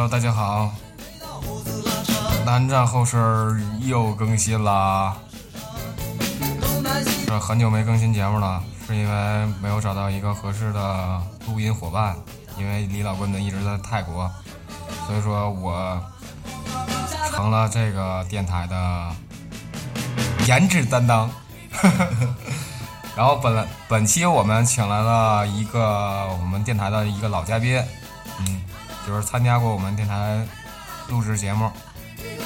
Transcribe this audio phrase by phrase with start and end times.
[0.00, 0.72] ，Hello，大家好，
[2.46, 5.14] 南站后身又更新啦。
[7.26, 12.16] 这很久没更新节目了，是因为没有找到一个合适的录音伙伴，
[12.56, 14.30] 因为李老棍子一直在泰国，
[15.06, 16.02] 所以说我
[17.30, 19.14] 成了这个电台的
[20.46, 21.30] 颜值担当。
[23.14, 27.76] 然后本来本期我们请来了一个我们电台的一个老嘉宾，
[28.38, 28.62] 嗯，
[29.10, 30.46] 就是参加过我们电台
[31.08, 31.68] 录制节目，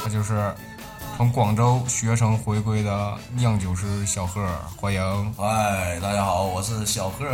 [0.03, 0.51] 他就是
[1.15, 5.35] 从广州学成回归的酿酒师小贺，欢迎。
[5.35, 7.27] 嗨，大家好，我是小贺。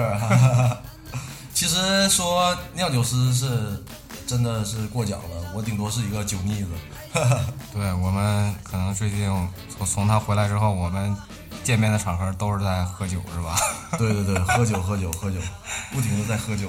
[1.54, 3.80] 其实说酿酒师是
[4.26, 6.70] 真的是过奖了，我顶多是一个酒腻子。
[7.72, 9.28] 对我们可能最近
[9.68, 11.16] 从从他回来之后，我们。
[11.62, 13.54] 见面的场合都是在喝酒，是吧？
[13.98, 15.38] 对对对，喝酒喝酒喝酒，
[15.92, 16.68] 不停的在喝酒。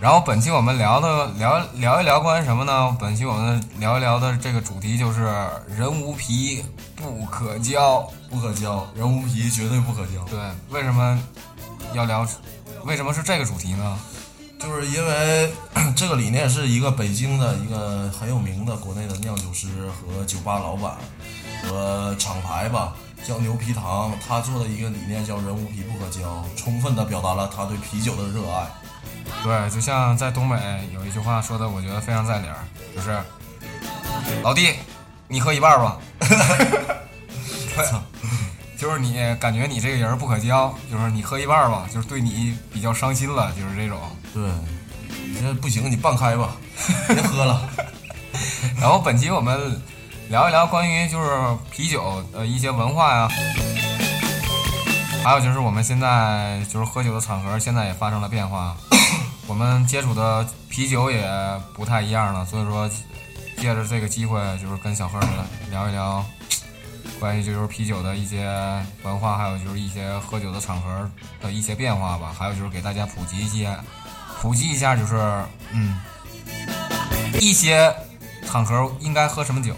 [0.00, 2.96] 然后本期我们聊的聊聊一聊关于什么呢？
[2.98, 5.22] 本期我们聊一聊的这个主题就是
[5.68, 6.64] 人无皮
[6.96, 10.24] 不可交，不可交，人无皮绝对不可交。
[10.24, 10.38] 对，
[10.70, 11.16] 为什么
[11.94, 12.26] 要聊？
[12.84, 13.98] 为什么是这个主题呢？
[14.58, 15.52] 就是因为
[15.96, 20.96] 这个理念是一个北京的一个很有名的国内的酿酒师和酒吧老板
[21.62, 22.92] 和厂牌吧。
[23.26, 28.66] 叫牛皮糖，他做的一个理念叫“人无皮不可交”，充分的表达了他对啤酒的热爱。
[29.42, 30.56] 对，就像在东北
[30.92, 32.56] 有一句话说的，我觉得非常在理儿，
[32.94, 33.16] 就是
[34.42, 34.74] “老弟，
[35.28, 35.98] 你喝一半吧。
[38.76, 43.98] ”就是你感觉你这个人不可交，就是你喝一半吧，就是对你比较伤心了，就是这种。
[44.34, 44.42] 对，
[45.28, 46.56] 你这不行，你半开吧，
[47.06, 47.68] 别喝了。
[48.80, 49.80] 然后本期我们。
[50.32, 51.28] 聊一聊关于就是
[51.70, 53.28] 啤酒的一些文化呀，
[55.22, 58.74] 还有就是我们现在就是喝酒的场合，现在也发生了变化，
[59.46, 61.22] 我们接触的啤酒也
[61.74, 62.88] 不太一样了，所以说
[63.58, 65.20] 借着这个机会，就是跟小贺
[65.70, 66.24] 聊一聊
[67.20, 68.46] 关于就是啤酒的一些
[69.02, 71.10] 文化，还有就是一些喝酒的场合
[71.42, 73.76] 的一些变化吧，还有就是给大家普及一些，
[74.40, 76.00] 普及一下就是嗯
[77.38, 77.94] 一些
[78.46, 79.76] 场合应该喝什么酒。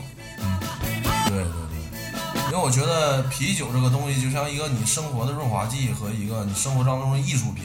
[1.35, 7.65] 对对对因为我觉得啤酒这个东西就像一个你生活的润滑剂和一个你生活当中的艺术品，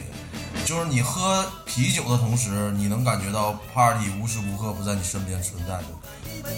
[0.65, 5.85] 就是你喝啤酒的同时，你能感觉到 party 无时无刻不在你身边存在着。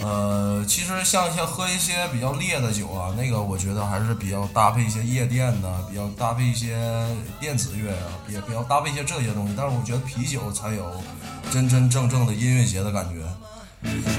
[0.05, 7.05] 呃，其实像像喝一些比较烈的酒啊，那个我觉得还是比较搭配一些夜店的，比较搭配一些
[7.39, 9.53] 电子乐啊，也比较搭配一些这些东西。
[9.57, 10.89] 但是我觉得啤酒才有
[11.51, 13.21] 真真正正的音乐节的感觉。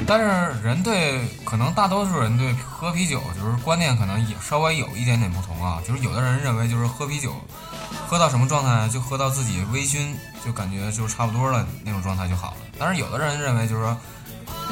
[0.06, 7.32] 但是人对可能大多数人对喝啤酒就是观念可能也稍微有一点点不同啊，就是有的人认为就是喝啤酒，
[8.08, 10.14] 喝到什么状态就喝到自己微醺
[10.44, 12.56] 就感觉就差不多了那种状态就好了。
[12.78, 13.96] 但是有的人认为就是说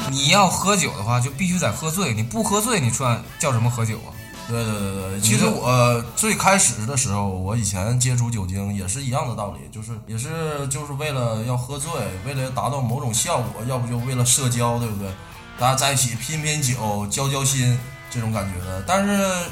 [0.09, 4.11] 你要喝酒的话就必须得喝醉，你不喝醉你算叫什么喝酒啊？
[4.51, 11.89] 对对对对，其实我最开始的时候，我以前接触酒精也是一样的道理，就是也是就是为了要喝醉，
[12.25, 15.09] 为了达到某种效果，要不就为了社交，对不对？
[15.57, 17.79] 大家在一起拼拼酒，交交心
[18.09, 18.83] 这种感觉的。
[18.85, 19.49] 但是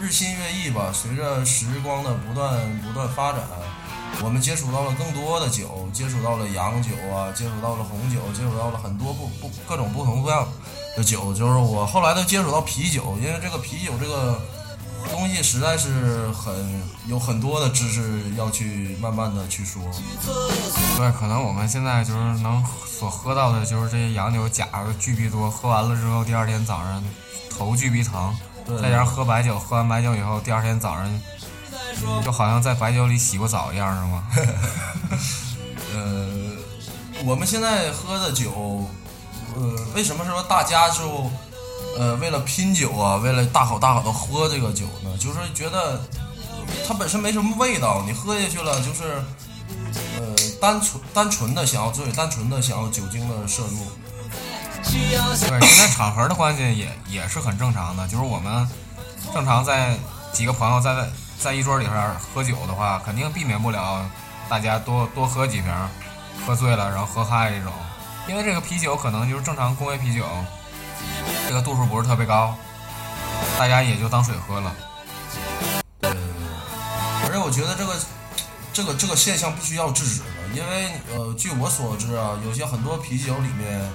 [0.00, 3.40] 日新月异吧，随着时光的不断不断发展，
[4.22, 10.48] 我们接触到了更多的酒，接触到了洋酒啊，接触到了红酒，接触到了很多不不各种不同不样。
[10.96, 14.40] 的酒就是我后来都接触到啤酒，因为这个啤酒这个
[15.10, 16.54] 东西实在是很
[17.06, 19.82] 有很多的知识要去慢慢的去说。
[20.96, 27.02] 对，可能我们现在就是能所喝到的就是这些洋酒，假的巨逼多，喝完了之后第二天早上
[27.50, 28.34] 头巨逼疼。
[28.80, 31.20] 再加上喝白酒，喝完白酒以后第二天早上
[32.24, 34.24] 就好像在白酒里洗过澡一样，是吗？
[35.92, 36.56] 呃，
[37.26, 38.88] 我们现在喝的酒。
[39.56, 41.30] 呃，为什么说大家就，
[41.98, 45.16] 呃，为了拼酒啊，为了大口大口的喝这个酒呢？
[45.18, 46.00] 就是觉得
[46.86, 49.22] 它本身没什么味道，你喝下去了就是，
[50.18, 53.86] 呃，单纯单纯的想要醉，单纯的想要酒精的摄入。
[54.86, 58.68] 对，现在场合的关系也也是很正常的，就是我们
[59.32, 59.96] 正常在
[60.32, 61.08] 几个朋友在
[61.38, 64.04] 在一桌里边喝酒的话，肯定避免不了
[64.48, 65.72] 大家多多喝几瓶，
[66.46, 67.72] 喝醉了然后喝嗨这种。
[68.26, 70.24] 因为这个啤酒可能就是正常工业啤酒，
[71.46, 72.54] 这个度数不是特别高，
[73.58, 74.74] 大家也就当水喝了。
[76.00, 76.10] 呃，
[77.24, 77.94] 而且我觉得这个
[78.72, 83.92] 这个这个现象必须要制止的，因为呃，据我所知啊，有些很多啤酒里面，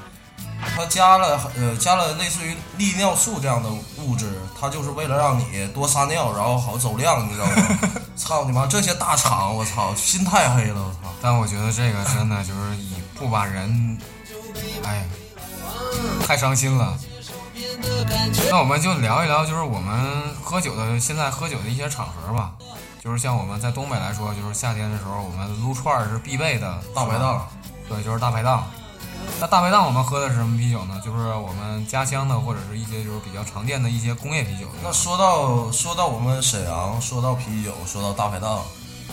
[0.76, 7.54] 它加了呃加了类似于利尿素这样的物质，它就是为了让你多撒尿，然后好走量，你知道吗？
[8.16, 8.68] 操你妈！
[8.68, 11.12] 这些大厂，我操，心太黑了，我操！
[11.22, 13.98] 但我觉得这个真的就是以不把人。
[14.84, 15.08] 哎，
[16.26, 16.98] 太伤心了。
[18.50, 22.54] 那我们就聊一聊，就是我们喝酒的现在喝酒的一些场合吧。
[23.02, 27.48] 就是像我们在东北来说，就是夏天的时候，我们撸串儿是必备的大排档。
[27.88, 28.68] 对，就是大排档。
[29.40, 31.02] 那大排档我们喝的是什么啤酒呢？
[31.04, 34.68] 就是我们家乡的，或者是一些就是比较常见的一些工业啤酒。
[34.84, 38.62] 那说到说到我们沈阳，说到啤酒，说到大排档，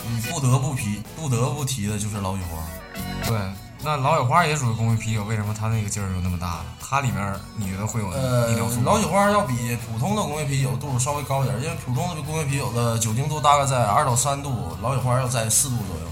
[0.09, 3.29] 你不得不提不得不提的就是老雪花。
[3.29, 3.66] 对。
[3.87, 6.65] 那老雪花也属于工业啤酒，为什么它那个劲儿就那么大呢？
[6.81, 8.83] 它里面你觉得会有呃，数？
[8.83, 16.03] 老雪花要比普通的工业啤酒度数稍微高一点，因为普通的工业啤酒的酒精度大概在二到三度，老雪花要在四度左右。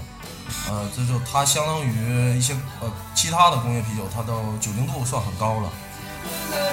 [0.69, 4.31] 呃，这就它相当于一些呃其他的工业啤酒，它的
[4.61, 5.69] 酒精度算很高了。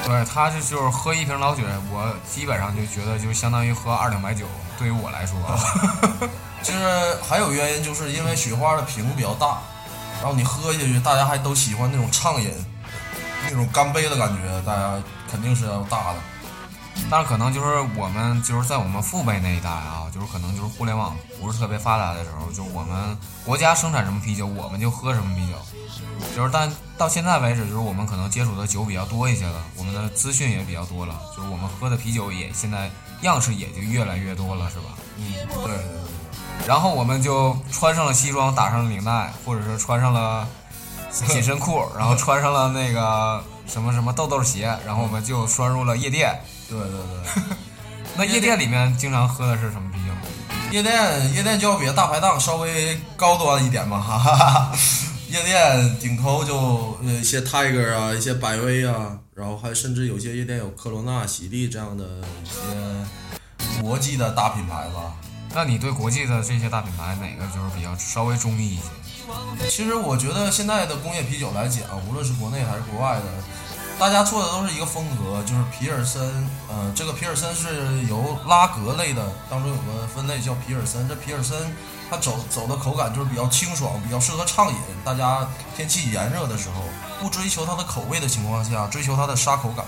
[0.07, 4.47] 对，它这就是喝一瓶老雪，我基本上就觉得就相当于喝二两白酒。
[4.79, 5.37] 对于我来说，
[6.63, 9.59] 就是还有原因，就是因为雪花的瓶比较大。
[10.23, 12.49] 然后你喝下去，大家还都喜欢那种畅饮，
[13.43, 14.95] 那种干杯的感觉，大家
[15.29, 16.21] 肯定是要大的。
[17.11, 25.59] 但是可能就是我们就是在我们父辈那一代啊，就是可能就是互联网不是特别发达的时候，就我们国家生产什么啤酒，我们就喝什么啤酒。
[26.37, 32.89] 就是但到现在为止，就是我们可能接触的酒比较多一些了，我们的资讯也比较多了，就是我们喝的啤酒也现在
[33.23, 34.85] 样式也就越来越多了，是吧？
[35.17, 35.35] 嗯，
[35.65, 35.75] 对。
[36.67, 40.47] 然后我们就穿上了西装，打上了领带，或者是穿上了
[41.11, 46.41] 紧身裤，然后穿上了那个什么什么豆豆鞋，然后我们就拴入了夜店。
[46.69, 47.57] 对对对。
[48.17, 50.13] 那夜店里面经常喝的是什么啤酒？
[50.71, 54.73] 夜店夜店就要比大排档稍微高端一点嘛，哈哈哈。
[55.29, 65.15] 夜店顶头就一些 Tiger 啊，一些百威啊，然后还甚至有些夜店有科罗娜、喜力这样的一些国际的大品牌吧。
[65.55, 69.69] 那你对国际的这些大品牌哪个就是比较稍微中意一些？
[69.69, 73.25] 其实我觉得现在的工业啤酒来讲，无论是国内还是国外的，
[73.99, 76.23] 大家做的都是一个风格，就是皮尔森。
[76.69, 81.07] 呃，这个皮尔森是由拉格类的当中有个分类叫皮尔森。
[81.09, 81.57] 这皮尔森
[82.11, 84.77] 它走走的口感就是比较清爽，比较适合畅饮。
[85.05, 85.47] 大家
[85.77, 86.83] 天气炎热的时候，
[87.21, 89.85] 不追求它的口味的情况下，追求它的沙口感。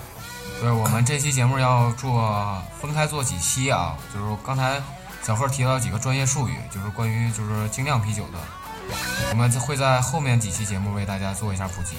[0.61, 4.81] 对我们这期节目要做分开做几期啊，就是刚才。
[5.25, 8.37] 小贺提到几个专业术语，就是关于就是精酿啤酒的，
[9.31, 11.95] 我们会在后面几期节目为大家做一下普及。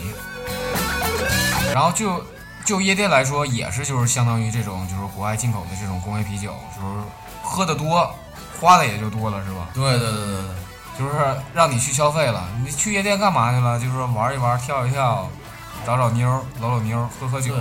[1.75, 2.25] 然后就
[2.65, 7.03] 就夜店来说，也是就是相当于这种就是国外进口的这种工业啤酒，就是
[7.43, 8.15] 喝的多，
[8.61, 9.71] 花的也就多了，是吧？
[9.75, 10.43] 对对对对
[10.97, 12.49] 对，就是让你去消费了。
[12.65, 13.77] 你去夜店干嘛去了？
[13.81, 15.29] 就是玩一玩，跳一跳。
[15.87, 16.29] 找找妞，
[16.61, 17.55] 搂搂妞，喝喝酒。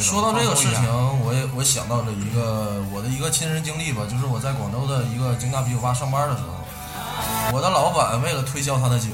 [0.00, 0.84] 说到这个事情，
[1.24, 9.06] 我也我想到了一个我的一个亲身经历吧，就是我在广州的一个精酿啤酒吧上班的时候，我的老板为了推销他的酒，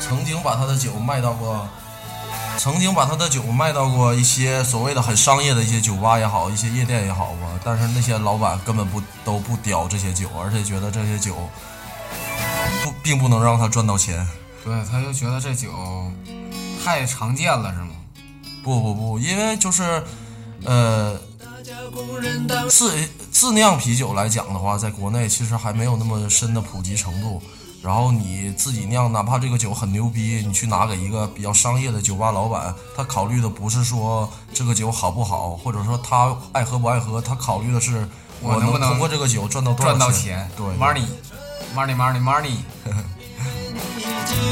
[0.00, 1.68] 曾经把他的酒卖到过，
[2.56, 11.34] 曾经把他的酒卖到过一些所谓的很商业的一些酒吧也好，一些夜店也好吧，但是那些老板根本不都不屌这些酒，而且觉得这些酒
[12.84, 14.24] 不并不能让他赚到钱。
[14.64, 15.68] 对，他就觉得这酒。
[16.88, 17.88] 太常见了是吗？
[18.64, 20.02] 不不不，因为就是，
[20.64, 21.14] 呃，
[22.70, 27.42] 自自酿啤酒来讲的话，在国内其实还没有那么深的普及程度。
[27.82, 38.08] 然后你自己酿，哪怕这个酒很牛逼，你去拿给一个比较商业的酒吧老板，他考虑的不是说这个酒好不好，或者说他爱喝不爱喝，他考虑的是
[38.40, 40.50] 我能不能通过这个酒赚到赚到钱？
[40.56, 42.56] 对，money，money，money，money。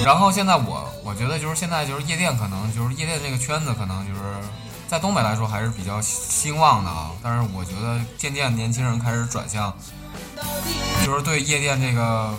[0.05, 4.21] 然后现在我我觉得就是现在就是夜店可能就是夜店这个圈子可能就是
[4.87, 9.75] 在东北来说还是比较兴旺的啊，但是我觉得渐渐年轻人开始转向，
[11.05, 12.33] 就是对夜店这个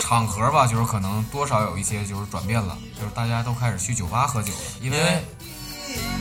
[0.00, 5.22] 场合吧，就是可能多少有一些就是转变了，就是大家都开始去酒吧喝酒了，因为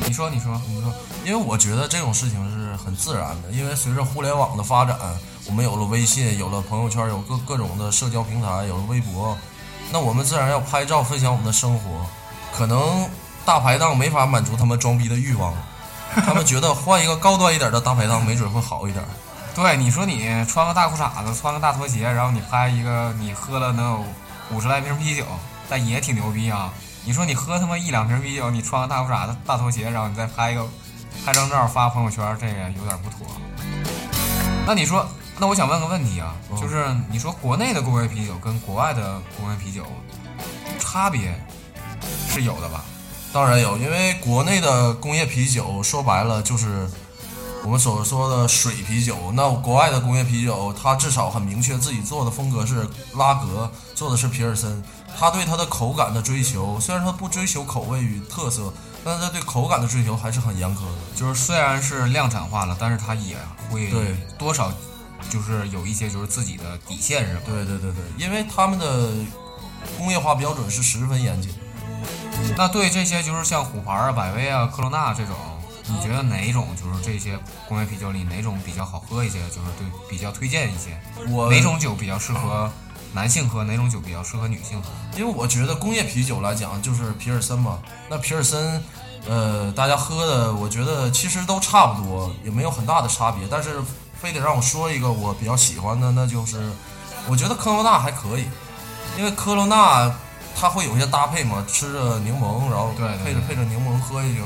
[0.05, 0.93] 你说你说你说，
[1.23, 4.99] 因为我觉得这种事情是很自然的，因为随着互联网的发展，
[5.45, 9.37] 我们有了微信，有了朋友圈，有各各种的社交平台，有了微博。
[9.91, 12.05] 那我们自然要拍照分享我们的生活，
[12.53, 13.09] 可能
[13.45, 15.53] 大排档没法满足他们装逼的欲望，
[16.25, 19.03] 他们觉得换一个高端一点的大排档，没准会好一点。
[19.53, 24.05] 对，你说你穿个大裤衩子，穿个大拖鞋，然后你拍一个你喝了能有
[24.51, 25.25] 五十来瓶啤酒，
[25.67, 26.71] 但也挺牛逼啊。
[27.03, 30.65] 你说你喝他妈一两瓶啤酒，你穿个大裤衩子、大拖鞋，然后你再拍一个
[31.25, 33.27] 拍张照发朋友圈，这个有点不妥。
[34.65, 35.05] 那你说？
[35.41, 39.83] 那我想问个问题啊，就是你说国内的工业啤酒跟国外的工业啤酒
[40.79, 41.33] 差别
[42.29, 42.85] 是有的吧？
[43.33, 46.87] 当然有，因为国内的工业啤酒说白了就是
[47.63, 49.31] 我们所说的水啤酒。
[49.33, 54.83] 那国外的工业啤酒，它至少很明确自己做的风格是拉格，做的是皮尔森。
[55.17, 58.71] 它对它的口感的追求，虽然说不追求口味与特色，
[59.03, 61.15] 但是它对口感的追求还是很严苛的。
[61.15, 63.35] 就是虽然是量产化了，但是它也
[63.71, 64.71] 会对多少
[65.29, 67.41] 就是有一些就是自己的底线是吧？
[67.45, 69.09] 对对对对，因为他们的
[69.97, 71.53] 工业化标准是十分严谨。
[72.57, 75.35] 那对这些就是像虎牌啊、百威啊、科罗娜这种，
[75.87, 77.37] 你觉得哪一种就是这些
[77.67, 79.39] 工业啤酒里哪种比较好喝一些？
[79.49, 80.99] 就是对比较推荐一些？
[81.29, 82.71] 我哪种酒比较适合
[83.13, 83.63] 男性喝？
[83.63, 84.89] 哪种酒比较适合女性喝？
[85.17, 87.79] 因为我觉得工业啤酒来讲，就是皮尔森嘛。
[88.09, 88.83] 那皮尔森，
[89.27, 93.47] 呃，大家喝的，我觉得其实都差不多，也没有很大的差别。
[93.49, 93.79] 但是
[94.21, 96.71] 非得让我说一个我比较喜欢的，那就是
[97.27, 98.45] 我觉得科罗娜还可以，
[99.17, 100.13] 因为科罗娜
[100.59, 102.91] 它会有一些搭配嘛，吃着柠檬，然后
[103.23, 104.43] 配着对配着柠檬喝一酒，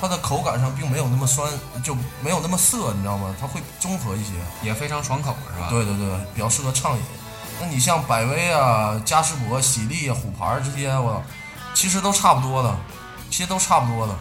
[0.00, 1.50] 它的口感上并没有那么酸，
[1.82, 3.34] 就没有那么涩，你知道吗？
[3.40, 4.32] 它会中和一些。
[4.62, 5.68] 也非常爽口是吧？
[5.70, 7.02] 对对对，比较适合畅饮。
[7.60, 11.22] 那你像百威啊、嘉士伯、喜力啊、虎牌儿这些，我
[11.74, 12.76] 其实都差不多的，
[13.30, 14.14] 其实都差不多的。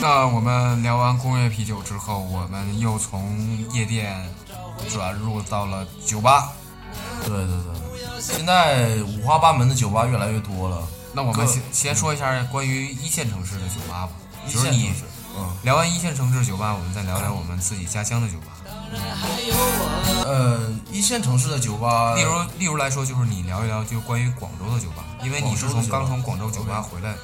[0.00, 4.26] 那我们聊完工业啤酒之后，我们又从夜店
[4.90, 6.52] 转入到了酒吧。
[7.26, 10.88] 对对对，现在五花八门的酒吧越来越多了。
[11.12, 14.12] 那我们先先说一下关于一线城市的酒吧吧，
[14.46, 15.04] 一就是你线城市，
[15.36, 18.46] 嗯，聊完一线城市酒吧，我们再聊聊我们自己家乡的酒吧。
[20.24, 27.14] 呃，一线城市的酒吧，例如，例如来说，就是你聊一聊就关于广州的酒吧，因为你是从刚从广州酒吧回来，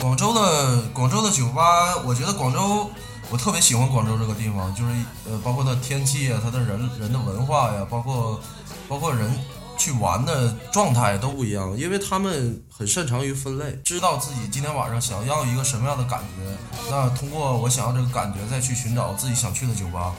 [0.00, 2.90] 广州的广州的酒吧，我觉得广州，
[3.30, 4.92] 我特别喜欢广州这个地方，就是
[5.28, 8.40] 呃，包括它天气啊，它的人人的文化呀，包括
[8.88, 9.32] 包括人
[9.78, 16.56] 去玩的状态都不一样，因为他们很擅长于分类，知道自己今天晚上想要一个什么样的感觉，
[16.90, 20.12] 那通过我想要这个感觉再去寻找自己想去的酒吧。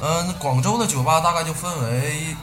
[0.00, 2.36] 嗯、广州的酒吧大概就分为。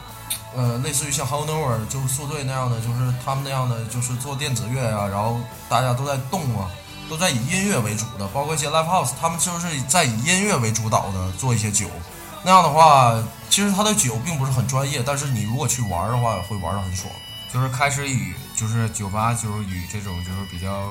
[0.54, 6.70] 呃，类似于像 How Never 就是宿醉那样的，就是他们那样的，就是做电子乐啊，然后大家都在动啊，
[7.08, 11.86] 都在以音乐为主的，包括一些 live house，他们就是在以音乐为主导的做一些酒。
[12.44, 17.12] 那样的话，其实他的酒并不是很专业，但是你如果去玩的话，会玩的很爽。
[17.52, 20.88] 就是开始与就是酒吧就是与这种就是比较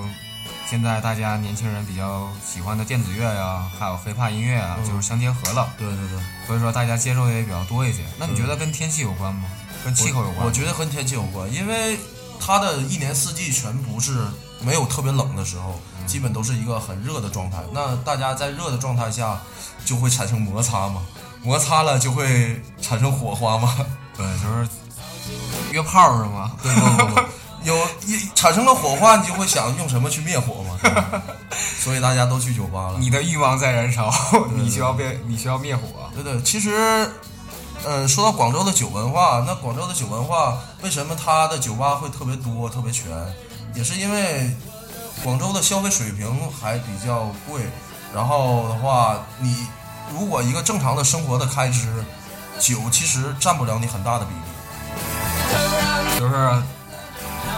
[0.69, 8.03] 现在大家年轻人比较喜欢的电子乐呀、还有 hiphop 音乐啊，嗯就是相结合了，对对对，所以说大家接受的也比较多一些。
[8.17, 9.43] 那你觉得跟天气有关吗？
[9.83, 10.43] 跟气候有关吗？
[10.45, 11.97] 我觉得和天气有关，因为
[12.39, 14.25] 它的一年四季全不是
[14.61, 17.57] 没有特别冷的时候，基本都是一个很热的状态。
[17.73, 19.39] 那大家在热的状态下
[19.83, 21.01] 就会产生摩擦嘛，
[21.41, 23.75] 摩擦了就会产生火花嘛。
[24.15, 24.69] 对，就是
[25.71, 26.51] 约炮是吗？
[26.61, 27.21] 对不不不，
[27.63, 27.75] 有
[28.05, 31.21] 一产生了火花，你就会想用什么去灭火嘛。
[31.79, 32.97] 所以大家都去酒吧了。
[32.99, 34.11] 你的欲望在燃烧，
[34.55, 35.83] 你需要灭，你需要灭火。
[36.13, 37.09] 对对，其实，
[37.83, 43.05] 呃，说到广州的酒文化，那广州的酒文化为什么它的酒吧会特别多、特别全，
[43.75, 44.49] 也是因为
[45.23, 47.61] 广州的消费水平还比较贵。
[48.13, 49.67] 然后的话，你
[50.11, 52.03] 如果一个正常的生活的开支，
[52.59, 54.41] 酒其实占不了你很大的比例。
[56.19, 56.51] 就是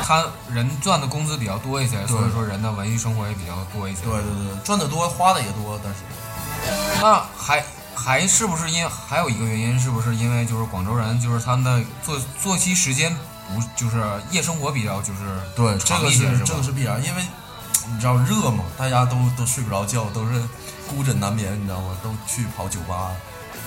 [0.01, 4.01] 他人赚的工资比较多一些，所以说人的文艺生活也比较多一些。
[4.03, 6.00] 对对对，赚的多，花的也多，但是。
[7.01, 13.13] 那还还是不是因还有一个原因，是不是因为就是广州人就是他们的作作息时间
[13.47, 15.19] 不就是夜生活比较就是
[15.55, 17.23] 对，这个是这个是必然，因为
[17.88, 20.41] 你知道热嘛，大家都都睡不着觉，都是
[20.88, 21.97] 孤枕难眠，你知道吗？
[22.01, 23.12] 都去跑酒吧，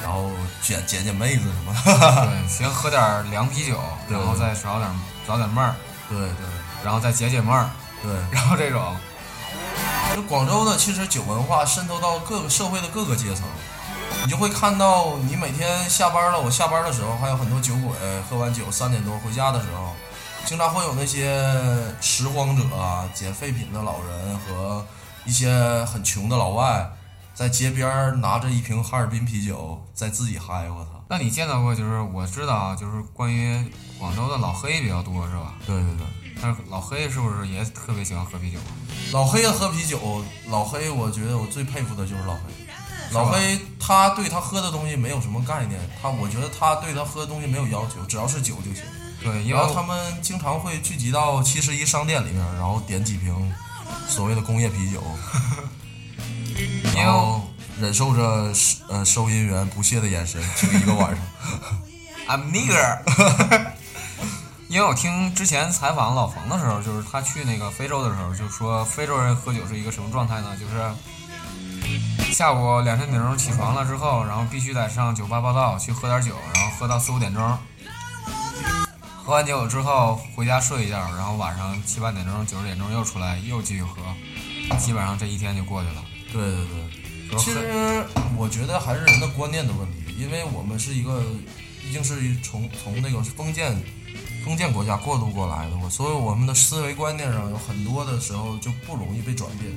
[0.03, 0.31] 然后
[0.63, 2.25] 捡捡捡妹子什么的。
[2.25, 3.79] 对，先喝点凉啤酒，
[4.09, 4.91] 然后再找点
[5.27, 5.75] 找点妹儿，
[6.09, 6.47] 对对
[6.85, 7.69] 然后再解解闷儿，
[8.03, 8.97] 对，然后这种
[10.15, 13.45] 就广州的其实酒文化渗透到各个社会的各个阶层，
[14.25, 17.93] 你就会看到，你每天下班了，我下班的时候还有很多酒鬼，
[18.31, 19.93] 喝完酒三点多回家的时候，
[20.45, 21.45] 经常会有那些
[22.01, 24.87] 拾荒者啊、捡废品的老人和
[25.25, 26.89] 一些很穷的老外，
[27.35, 30.96] 在街边儿拿着一瓶哈尔滨啤酒，在自己嗨，我操！
[31.09, 33.65] 那你见到过就是我知道啊，就是关于
[33.99, 35.55] 广州的老黑比较多是吧？
[35.67, 36.07] 对对对。
[36.43, 38.59] 但是老黑是不是也特别喜欢喝啤酒？
[39.13, 39.99] 老黑喝啤酒，
[40.49, 42.41] 老黑我觉得我最佩服的就是老黑。
[43.13, 48.83] 老黑他对他喝的东西没有什么概念，他我觉得他对他喝的东西没有要求，只要是酒就行。
[49.23, 53.53] 对，因为他们经常会聚集到七十一商店里面，然后点几瓶
[54.09, 55.01] 所谓的工业啤酒，
[56.95, 57.49] 然后
[57.81, 58.53] 忍受着
[58.89, 61.25] 呃收银员不屑的眼神，听一个晚上。
[62.29, 63.67] I'm nigger。
[64.69, 70.57] 因为我听之前采访老冯的时候，就是他去那个非洲的时候，就说非洲人喝酒是一个什么状态呢？
[70.59, 77.59] 就是下午两三点钟起床了之后，然后必须得上酒吧报道去喝点酒，然后喝到四五点钟，
[79.23, 84.03] 喝完酒之后回家睡一觉，然后晚上七八点钟、九十点钟又出来又继续喝，
[84.79, 86.03] 基本上这一天就过去了。
[86.33, 86.86] 对对对，
[87.39, 87.59] 其实
[88.37, 91.23] 我觉得还是人的观念的问题，因为我们是一个，
[91.83, 93.77] 毕竟是从从那个封建
[94.45, 99.73] 封建国家过渡过来的，我所以我们的思维观念上有很多的时候就不容易被转变。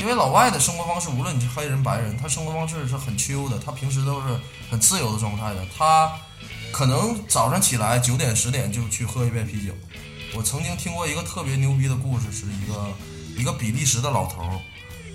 [0.00, 4.28] 因为老外的生活方式，无论你是黑人白人，他生活方式是很 chill 的，他平时都是
[4.70, 6.12] 很自由的状态的，他。
[6.72, 9.72] 可能早上起来九点十点就去喝一杯啤酒。
[10.34, 12.92] 我曾经听过一个特别牛逼的故事，是一个
[13.40, 14.58] 一个比利时的老头儿，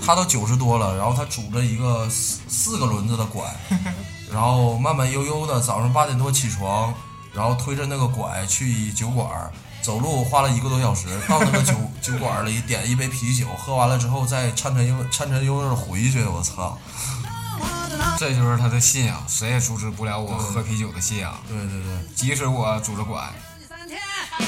[0.05, 3.43] 他都九十多了，然后他拄着一个四四个轮子的拐，
[4.31, 6.93] 然后慢慢悠悠的早上八点多起床，
[7.33, 9.51] 然后推着那个拐去酒馆
[9.81, 16.23] 走路，花了一个多小时到那个酒 酒馆里点一杯啤酒，喝完了之后再颤颤悠颤颤悠悠的回去。
[16.23, 16.77] 我操！
[18.17, 21.33] 这就是他的信仰，谁也阻止不了我喝啤酒的信仰。
[21.47, 23.29] 对对对，即使我拄着拐。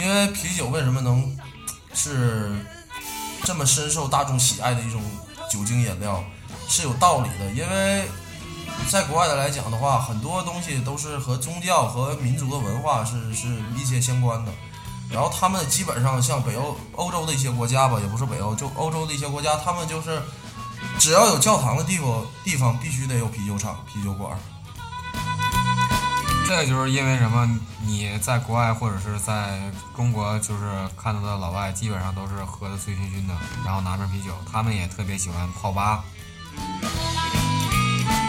[0.01, 1.37] 因为啤酒为什么能
[1.93, 2.65] 是
[3.43, 5.01] 这么深受大众喜爱的一种
[5.51, 6.23] 酒精饮料，
[6.69, 7.51] 是有道理的。
[7.51, 8.07] 因为
[8.89, 14.51] 在国外的来讲的话，很多东西都是和宗教和民族的文化是是密切相关的。
[15.11, 20.21] 然后他们基本上像北欧、欧洲的一些国家吧，也不是北欧，就欧洲的一些国家，他们就是。
[20.97, 24.35] 只要有教堂的地方，地方必须得有啤酒厂、啤酒馆。
[26.51, 27.49] 这个就是因为什么？
[27.85, 30.69] 你在国外或者是在中国，就是
[31.01, 34.33] 看到的老外，基本上都是喝的醉醺醺的，然后拿瓶啤酒。
[34.51, 36.03] 他们也特别喜欢泡吧。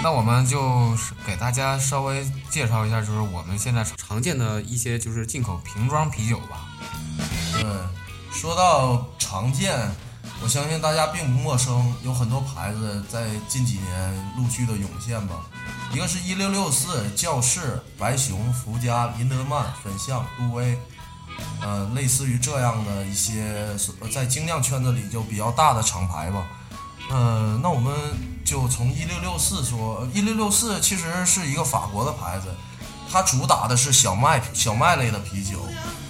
[0.05, 0.96] 那我们就
[1.27, 6.68] 给大家稍微介绍一下，就是我们现在常见的一些就是进口瓶装啤酒吧。
[7.55, 7.64] 对，
[8.33, 9.77] 说到常见。
[10.40, 15.35] 我相信大家并不陌生，有很多牌子在近几年陆续的涌现吧。
[15.92, 20.78] 一个是一六六四、教士、白熊、福佳、林德曼、粉象、杜威，
[21.61, 23.76] 呃，类似于这样的一些
[24.11, 26.46] 在精酿圈子里就比较大的厂牌吧。
[27.11, 27.92] 呃，那我们
[28.42, 32.46] 就从一六六四说，一六六四其实是一个法国的牌子，
[33.11, 35.59] 它主打的是小麦小麦类的啤酒，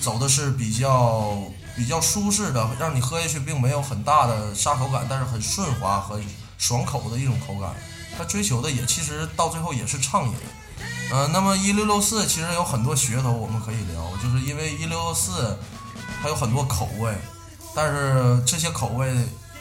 [0.00, 1.36] 走的是比较。
[1.74, 6.20] 比较舒适的，让你喝下去并没有很大的沙口感，但是很顺滑和
[6.58, 7.74] 爽口的一种口感。
[8.22, 10.34] 他追求的也其实到最后也是畅饮。
[11.10, 15.58] 呃，那么一六六四其实有很多噱头我们可以聊，就是因为一六六四
[16.22, 17.12] 它有很多口味，
[17.74, 19.12] 但是这些口味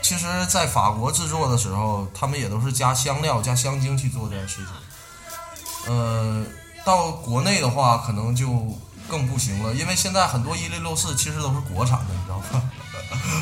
[0.01, 5.93] 其实在法国制作的时候，他们也都是加香料、加香精去做这件事情。
[5.93, 6.45] 呃，
[6.85, 8.77] 到国内的话，可能就。
[9.09, 12.71] 更不行了，因为现在很多一六六四其实都是国产的，你知道吗？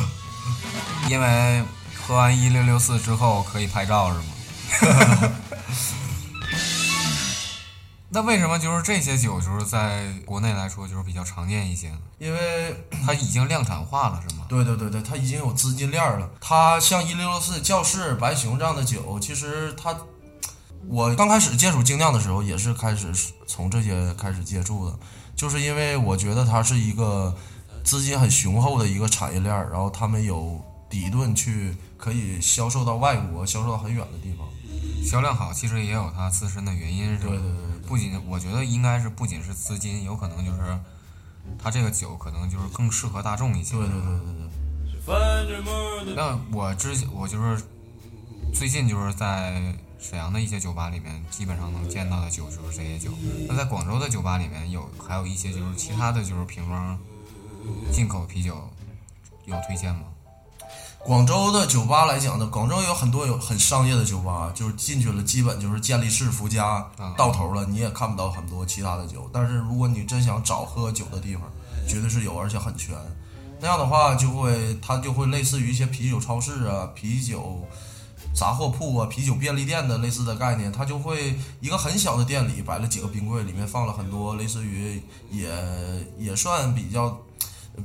[1.08, 1.63] 因为
[2.01, 4.23] 喝完一六六四之后可以拍照，是吗？
[8.12, 11.97] 那为什么就是这些酒就是在国内来说就是比较常见一些呢？
[12.17, 14.45] 因为 它已经量产化了，是吗？
[14.49, 16.27] 对对对对，它已经有资金链了。
[16.41, 19.95] 它像一六六四、教室、白熊这样的酒，其实它，
[20.88, 23.13] 我刚开始接触精酿的时候，也是开始
[23.45, 24.97] 从这些开始接触的。
[25.36, 27.38] 就是因为我觉得它是一个
[27.84, 34.47] 资金很雄厚的一个产业链儿，然后他们有底盾去可以销售到外国，销售到很远的地方，
[35.03, 37.29] 销量好，其实也有它自身的原因，是吧？
[37.29, 40.79] 对对对，不仅我觉得应该是不仅是资金，有可能就是
[41.57, 43.75] 它这个酒可能就是更适合大众一些。
[43.77, 44.01] 对对对
[45.63, 46.15] 对对。
[46.15, 47.63] 那我之前我就是
[48.53, 49.75] 最近就是在。
[50.01, 53.11] 沈阳的一些酒吧里面，基本上能见到的酒就是这些酒。
[53.49, 56.97] 那在广州的酒吧里面有还有一些就是其他的就是瓶装
[57.91, 58.69] 进口啤酒，
[59.43, 60.03] 有推荐吗？
[61.05, 66.85] 广州的酒吧来讲呢，广州有很多有很商业的酒吧，就是进去了基本就是健力士、福佳
[67.17, 69.29] 到头了，你也看不到很多其他的酒。
[69.33, 71.43] 但是如果你真想找喝酒的地方，
[71.88, 72.95] 绝对是有，而且很全。
[73.62, 77.65] 那样的话就会它就会类似于一些啤酒超市啊，啤酒。
[78.35, 85.49] 杂货铺啊，啤酒便利店的类似的概念，它就会一个很小的店里摆了几个冰柜，里面放了很多类似于也
[86.17, 87.17] 也算比较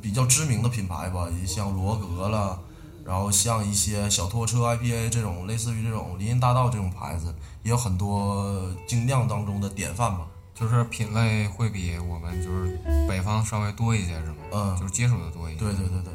[0.03, 2.61] 比较知名的品牌吧，也像罗格了，
[3.05, 14.37] 然后像一些小拖车 IPA 这种类似于这种林荫大道这种牌子，也有很多精酿当中的典范吧，就是品类会比我们就是北方稍微多一些，是吗？
[14.53, 15.59] 嗯，就是接触的多一些。
[15.59, 16.13] 对对对对。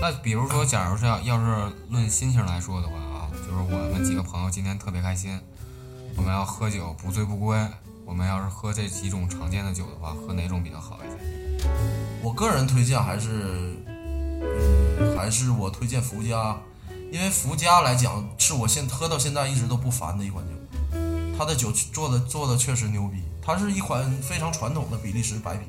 [0.00, 3.28] 那比如说，假如是要要是论心情来说的话啊。
[3.34, 5.38] 就是我们几个朋友今天特别开心，
[6.16, 7.58] 我们要喝酒不醉不归。
[8.06, 11.68] 我们要是喝这几种常见的酒的话，喝哪种比较好一些？
[12.22, 13.76] 我个人推荐还是，
[15.24, 16.56] 嗯，还是我推荐福佳，
[17.10, 20.52] 因为福佳来讲是我现喝到现在一直都不烦的一款酒。
[21.36, 25.64] 它的酒做的做的确实牛逼，它是一款非常传统的比利时白啤，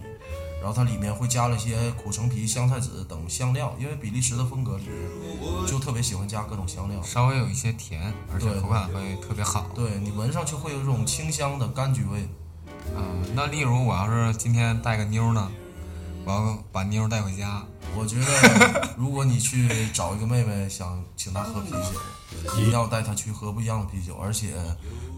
[0.62, 9.72] 然后它里面会加了一些苦橙皮、香菜籽等香料，因为比利时的风格里面就特别喜欢加各种香料，稍微有一些甜，而且口感会特别好。
[9.74, 12.28] 对你闻上去会有一种清香的柑橘味。
[12.96, 15.52] 嗯，那例如我要是今天带个妞呢，
[16.26, 17.64] 我要把妞带回家，
[17.96, 24.54] 我觉得， 如果你去找一个妹妹，想请她喝啤酒，一定要带她去喝不一样的啤酒，而且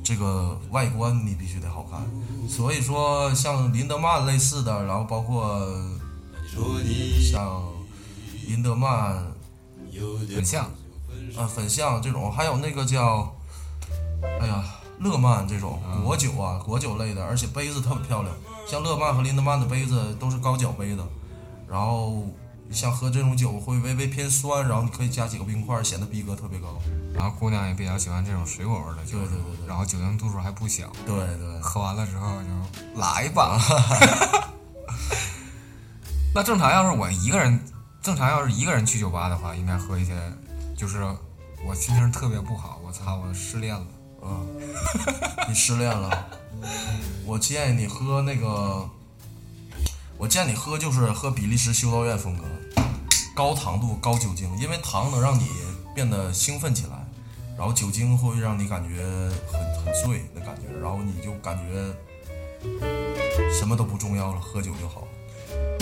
[0.03, 2.01] 这个外观你必须得好看。
[2.49, 5.65] 所以说，像林德曼类似的，然后包括
[7.21, 7.63] 像
[8.45, 9.25] 林德曼、
[10.35, 10.69] 很像。
[11.35, 13.31] 呃粉象这种，还有那个叫，
[14.39, 14.63] 哎呀，
[14.99, 18.33] 乐曼这种果酒啊，果酒类的，而且杯子特别漂亮。
[18.69, 21.07] 像乐曼和林德曼的杯子都是高脚杯的，
[21.69, 22.27] 然后
[22.69, 26.77] 像喝这种酒会微微偏酸，然后你可以加几个冰块，显得逼格特别高。
[27.13, 33.57] 然后姑娘也比较喜欢这种水果味儿的酒，对对对对然后酒精度数还不小，对对，喝完了之后就来吧。
[36.35, 37.59] 那正常要是我一个人，
[38.01, 40.13] 正常要是一个人去酒吧的话，应该喝一些，
[40.77, 41.01] 就是
[41.65, 43.87] 我心情特别不好，我操，我失恋了。
[44.21, 44.45] 嗯，
[45.47, 46.27] 你失恋了，
[47.25, 48.89] 我建议你喝那个，
[50.17, 52.43] 我建议你喝就是喝比利时修道院风格，
[53.35, 55.47] 高糖度高酒精，因为糖能让你
[55.93, 57.05] 变得兴奋起来，
[57.57, 59.03] 然后酒精会让你感觉
[59.51, 61.93] 很很醉的感觉，然后你就感觉
[63.53, 65.07] 什么都不重要了，喝酒就好。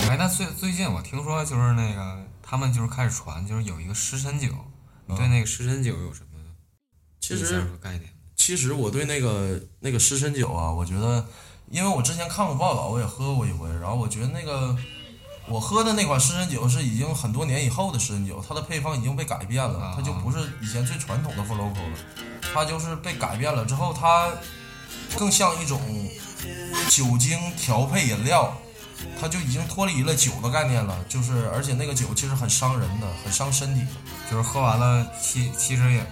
[0.08, 4.48] 哎，那最最近我听说就是那个他们就是开始传，就是有一个湿身酒，
[5.06, 6.28] 你对那个湿身酒有什么
[7.20, 8.15] 其印象实和概念？
[8.36, 11.24] 其实我对那个那个湿身酒啊，我觉得，
[11.70, 14.76] 因为我之前看过报道，我也喝过一回，然后我觉得那个
[15.48, 21.96] 我喝的那款湿身酒是已经很多年以后的湿身酒，它的配方已经被改变了啊，它就不是以前最传统的 f l o c o 了，
[22.54, 24.30] 它就是被改变了之后，它
[25.16, 25.80] 更像一种
[26.90, 28.56] 酒精调配饮料，
[29.20, 33.88] 它就已经脱离了酒的概念了，就是而且那个酒其实很伤人的，很伤身体的。
[34.30, 36.04] 就是喝完了其其实也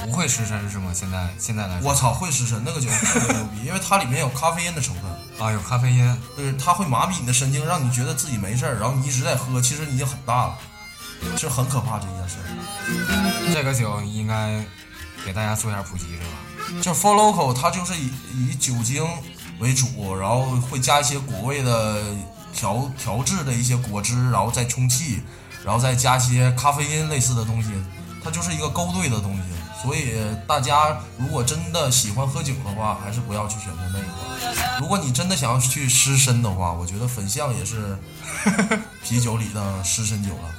[0.00, 0.90] 不会失身是吗？
[0.94, 5.04] 现在现在来说我操，会失神，那个酒特别牛逼，因为它里面有咖啡因的成分。
[5.38, 10.58] 啊，有咖啡因，对，它会麻痹你的神经，让你觉得自己没事儿，然后你一直在喝，其实你已经很大了，
[11.36, 13.52] 是很可怕这一件事儿。
[13.52, 14.64] 这个酒应该
[15.24, 16.80] 给大家做一下普及是吧？
[16.80, 19.04] 就 For Local，它就是以以酒精
[19.58, 22.00] 为主，然后会加一些果味的
[22.54, 25.22] 调调制的一些果汁，然后再充气，
[25.64, 27.70] 然后再加一些咖啡因类似的东西，
[28.22, 29.42] 它就是一个勾兑的东西。
[29.82, 30.14] 所以
[30.46, 34.80] 大家如果真的喜欢喝酒的话，还是不要去选择那一款。
[34.80, 37.98] 如果你真的想要去湿身的话，我觉得粉象也是
[39.02, 40.54] 啤酒里的湿身酒了。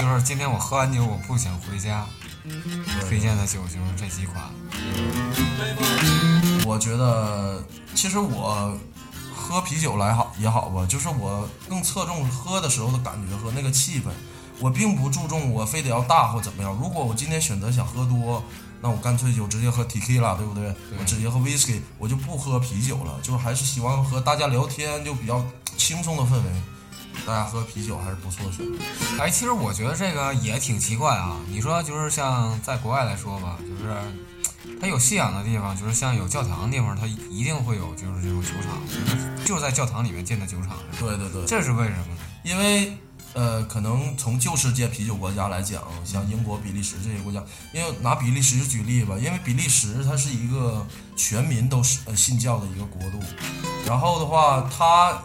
[0.00, 2.06] 就是今天我喝完酒，我不想回家，
[3.08, 4.44] 推荐的酒就是这几款。
[6.64, 7.62] 我觉得
[7.94, 8.76] 其实我
[9.34, 14.10] 喝啤酒来好也好吧，就是我更侧重喝的时候的感觉和那个气氛，
[14.60, 16.72] 我并不注重我非得要大或怎么样。
[16.80, 18.42] 如果我今天选择想喝多，
[18.80, 20.74] 那我干脆就直接喝 tequila，对不对？
[20.98, 25.44] 我直接喝 whisky，我就不喝啤酒了，就是还是喜欢和大家聊天，就比较
[25.76, 26.50] 轻松的氛围。
[27.26, 28.78] 大家喝啤酒还是不错的选择。
[29.18, 31.36] 哎，其实我觉得这个也挺奇怪啊。
[31.48, 33.96] 你说就是像在国外来说吧，就是
[34.78, 40.76] 它有信仰的地方，就是像有教堂的地方，它一定会有就是这种酒厂，就是就是在教堂里面建的酒厂。
[41.00, 42.20] 对对对，这是为什么呢？
[42.44, 42.96] 因为
[43.36, 47.44] 呃，可能从旧世界啤酒国家来讲，像英国、比利时这些国家，
[47.74, 53.20] 因为拿比利时举例吧，因为比利时它是一个全民都是呃信教的一个国度，
[53.84, 55.22] 然后的话，他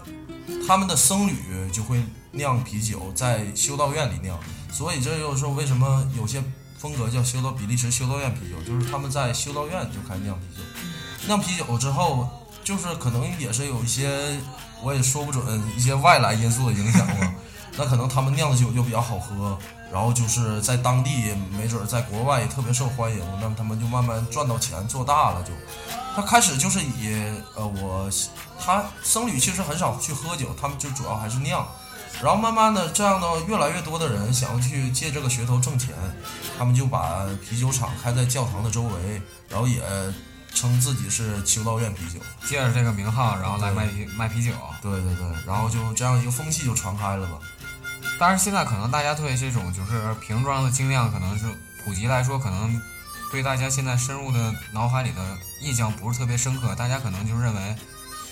[0.67, 1.33] 他们的僧侣
[1.71, 4.37] 就会酿啤酒，在修道院里酿，
[4.73, 6.43] 所以这就是说为什么有些
[6.77, 10.61] 风格叫修道比利时修道院啤酒，就是他们在修道院就开始酿啤酒，
[11.27, 12.27] 酿啤酒之后，
[12.61, 14.37] 就是可能也是有一些
[14.83, 15.41] 我也说不准
[15.77, 17.33] 一些外来因素的影响吧。
[17.77, 19.57] 那可能他们酿的酒就比较好喝，
[19.91, 25.53] 然后就是在当地，没准在国外也特别受欢迎，那么他们就慢慢赚到钱，做大了就。
[26.13, 27.15] 他开始就是以
[27.55, 28.09] 呃我
[28.59, 31.65] 他僧侣其实很少去喝酒，他们就主要还是酿，
[32.21, 35.95] 然后慢慢的这样的越来越多的人想要去借这个噱头挣钱，
[36.57, 39.81] 他们就把啤酒厂开在教堂的周围，然后也
[40.53, 42.19] 称自己是修道院啤酒。
[42.45, 44.51] 借着这个名号，然后来卖啤卖啤酒。
[44.81, 47.39] 对对对，然后就这样一个风气就传开了吧。
[48.21, 51.47] 当然，现在可能大家对这种就是瓶装的精酿，可能是
[51.83, 52.79] 普及来说，可能
[53.31, 56.75] 对大家现在深入的脑海里的印象不是特别深刻。
[56.75, 57.75] 大家可能就认为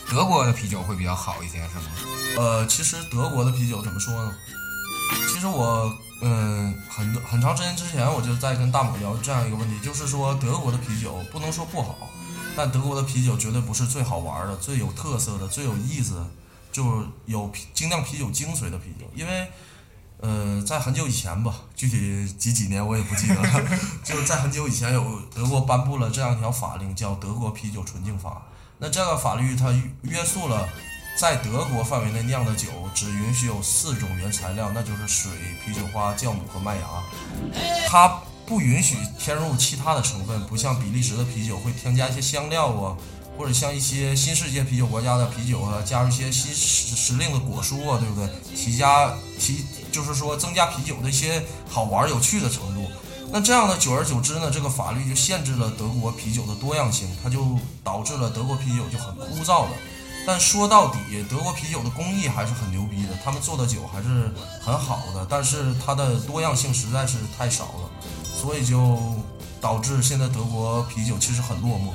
[0.08, 1.92] 德国的啤酒会比较好一些，是吗？
[2.38, 4.36] 呃，其实德国的啤酒怎么说呢？
[5.28, 12.08] 其实我嗯，很多很长时间之前我就在跟大猛聊这样一个问题，就是说德国的啤酒不能说不好，
[12.56, 16.28] 但德国的啤酒绝对不是最好玩的、最有特色的、最有意思的。
[16.72, 19.52] 就是有精酿啤酒精髓的啤酒，因为。
[20.22, 23.64] 呃，在很久以前吧，具体几几年我也不记得了。
[24.04, 28.30] 就是在很久以前，有德国颁布了这样一条法令，叫《德国啤酒纯净法》。
[28.80, 30.68] 那这个法律它约束了
[31.18, 35.32] 在德国范围内酿的酒只允许有四种原材料，那就是水、
[35.66, 36.82] 啤酒花、酵母和麦芽。
[37.88, 42.98] 它不允许添入其他的成分，不像比利时的啤酒会添加一些香料啊，
[43.38, 48.30] 或者像一些新世界啤酒国家的啤酒啊，加入一些新时时令的果蔬啊，对不对？
[48.54, 49.64] 提加提。
[49.92, 52.90] 就是说，增加啤酒的一些好玩有趣的程度。
[53.32, 59.72] 那这样的，久而久之呢，这个法律就限制了德国啤酒的多样性，它就导致了德国啤酒就很枯燥了。
[60.26, 60.98] 但说到底，
[61.30, 67.90] 德国啤酒的工艺还是很牛逼的，他们做的酒还是很好的，但是它的多样性实在是太少了，
[68.24, 69.00] 所以就
[69.62, 71.92] 导致现在德国啤酒其实很落寞。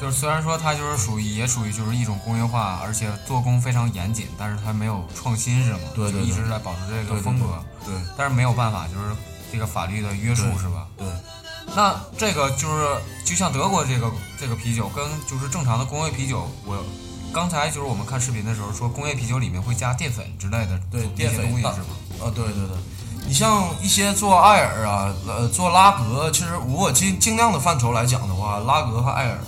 [0.00, 5.80] 就是虽然说它就是属于也属于就是一种工业化，而且做工非常严谨，但是它没有创新，是吗？
[5.94, 7.62] 对对，一直在保持这个风格。
[7.84, 7.94] 对。
[8.16, 9.14] 但是没有办法，就是
[9.52, 10.86] 这个法律的约束，是吧？
[10.96, 11.06] 对。
[11.76, 16.82] 那这个就是就像德国这个这个啤酒，跟就是正常的工业啤酒，我
[17.30, 21.86] 刚才就是我们看视频的时候说，工业啤酒里面会加淀粉之类的，对淀粉东西是吗？
[22.22, 22.76] 啊，对对对。
[23.26, 29.38] 你像一些做艾尔啊，呃，做拉格，其实如果尽尽量的范畴来讲的话，拉格和艾尔。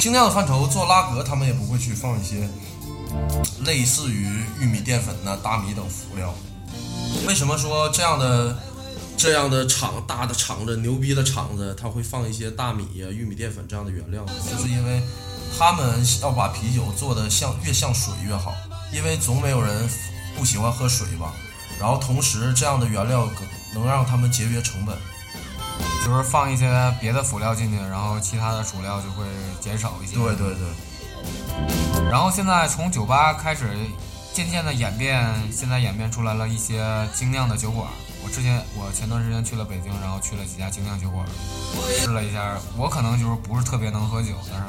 [0.00, 2.48] 精酿的范畴做拉格，他们也不会去放一些
[3.64, 4.26] 类似于
[4.58, 6.34] 玉米淀粉呐、大米等辅料。
[7.26, 8.56] 为什么说这样的
[9.16, 14.32] 这样的厂大的厂子、牛逼的厂子，他会放一些大米呀、玉米淀粉这样的原料呢？
[14.50, 15.02] 就是因为
[15.58, 18.54] 他们要把啤酒做的像越像水越好，
[18.92, 19.88] 因为总没有人
[20.36, 21.34] 不喜欢喝水吧。
[21.78, 23.28] 然后同时这样的原料
[23.74, 24.96] 能让他们节约成本。
[26.04, 26.68] 就是放一些
[27.00, 29.24] 别的辅料进去，然后其他的主料就会
[29.60, 30.16] 减少一些。
[30.16, 32.10] 对对对。
[32.10, 33.68] 然后现在从酒吧开始，
[34.32, 36.82] 渐渐的演变，现在演变出来了一些
[37.14, 37.86] 精酿的酒馆。
[38.22, 41.26] 我之前我前段时间去了北京，然后去了几家精酿酒馆，
[41.98, 42.58] 试了一下。
[42.76, 44.66] 我可能就是不是特别能喝酒，但是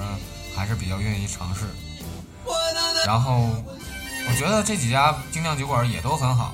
[0.56, 1.66] 还是比较愿意尝试。
[3.06, 3.50] 然后
[4.30, 6.54] 我觉得这几家精酿酒馆也都很好。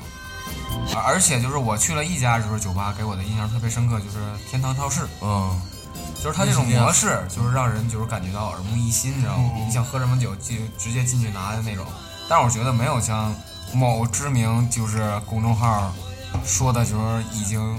[1.06, 4.18] 而且就是我去了一家就是酒吧，给我的印象特别深刻，就是
[4.50, 5.02] 天堂超市。
[5.22, 5.62] 嗯，
[6.16, 9.52] 就是它这种模式，就是让人就是感觉到耳目一新，你知道吗？
[9.66, 11.86] 你想喝什么酒，就直接进去拿的那种。
[12.30, 13.34] 但是我觉得没有像
[13.74, 15.94] 某知名就是公众号
[16.46, 17.78] 说的，就是已经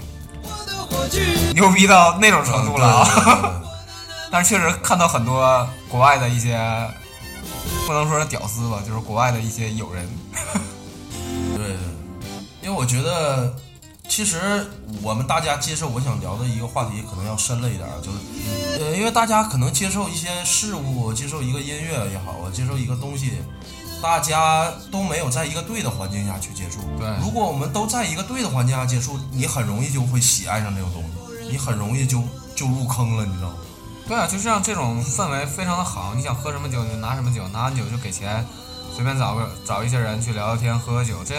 [1.53, 3.61] 牛逼到那种程度了啊。
[4.31, 6.57] 但是确实看到很多国外的一些，
[7.87, 10.07] 不能说是屌丝吧，就是国外的一些友人。
[12.69, 13.51] 因为我觉得，
[14.07, 14.63] 其实
[15.01, 23.39] 我们大家接受我想聊的一个话题，可能要深了一点，就是，呃，因为大家可能接受一些事物，接受一个音乐也好啊，接受一个东西，
[24.03, 26.81] 大家都没有在一个对的环境下去接触。
[26.99, 32.21] 对，如果我们都在一个对的环境下接触，你很容易就会喜爱上这种东西，你很容易就
[32.55, 33.55] 就入坑了，你知道吗？
[34.07, 38.45] 对啊，就像这种氛围非常的好，你想喝什么酒就拿什么酒，拿完酒就给钱，
[38.95, 41.35] 随便找个找一些人去聊聊天，喝喝酒，这。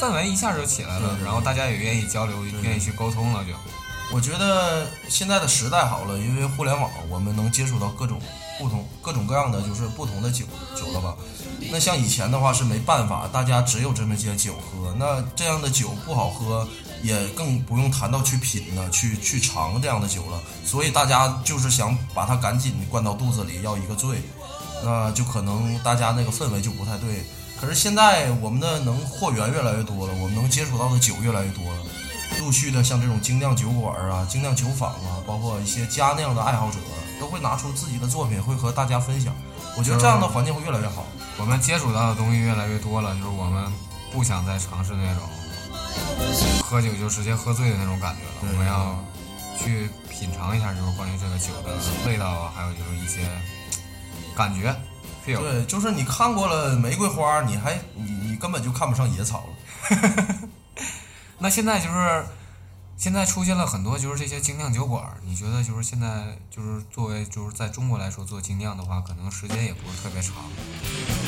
[0.00, 3.44] 氛围一下就起来了，然后大家也愿意交流，愿意去沟通了。
[3.44, 3.50] 就，
[4.12, 8.20] 我觉得现在的时代好了，因为互联网，我们能接触到各种
[8.58, 10.44] 不同、各种各样的就是不同的酒
[10.76, 11.16] 酒了吧？
[11.70, 16.66] 那像以前的话是没办法，大家只有这么些酒喝，那这样的酒不好喝，
[17.02, 20.40] 也更不用谈到去品呢，去去尝这样的酒了。
[20.64, 24.22] 所以大家就是想把它赶紧灌到肚子里，要一个醉，
[24.84, 27.24] 那就可能大家那个氛围就不太对。
[27.60, 31.82] 可是现在我们的能货源越来越多了，我们能接触到的酒越来越多了。
[32.40, 36.78] 陆续的像这种精酿酒馆啊、精酿酒坊啊，包括一些家酿的爱好者，
[37.18, 39.34] 都会拿出自己的作品，会和大家分享。
[39.76, 41.04] 我觉得这样的环境会越来越好。
[41.36, 43.64] 我们接触到的东西越来越多了，就是我们
[44.12, 45.22] 不想再尝试那种
[46.62, 48.52] 喝酒就直接喝醉的那种感觉了。
[48.52, 49.02] 我们要
[49.58, 53.28] 去品尝一下，就是关于这个酒的味道啊，还有就是一些
[54.36, 54.74] 感觉。
[55.36, 60.48] 对，就是你看过了玫瑰花，你还你你根本就看不上野草了。
[61.38, 62.24] 那现在就是
[62.96, 70.34] 现在出现了很多就是这些精酿酒馆，你觉得就是现在就是作为就是在中国来说做精酿的话，可能时间也不是特别长。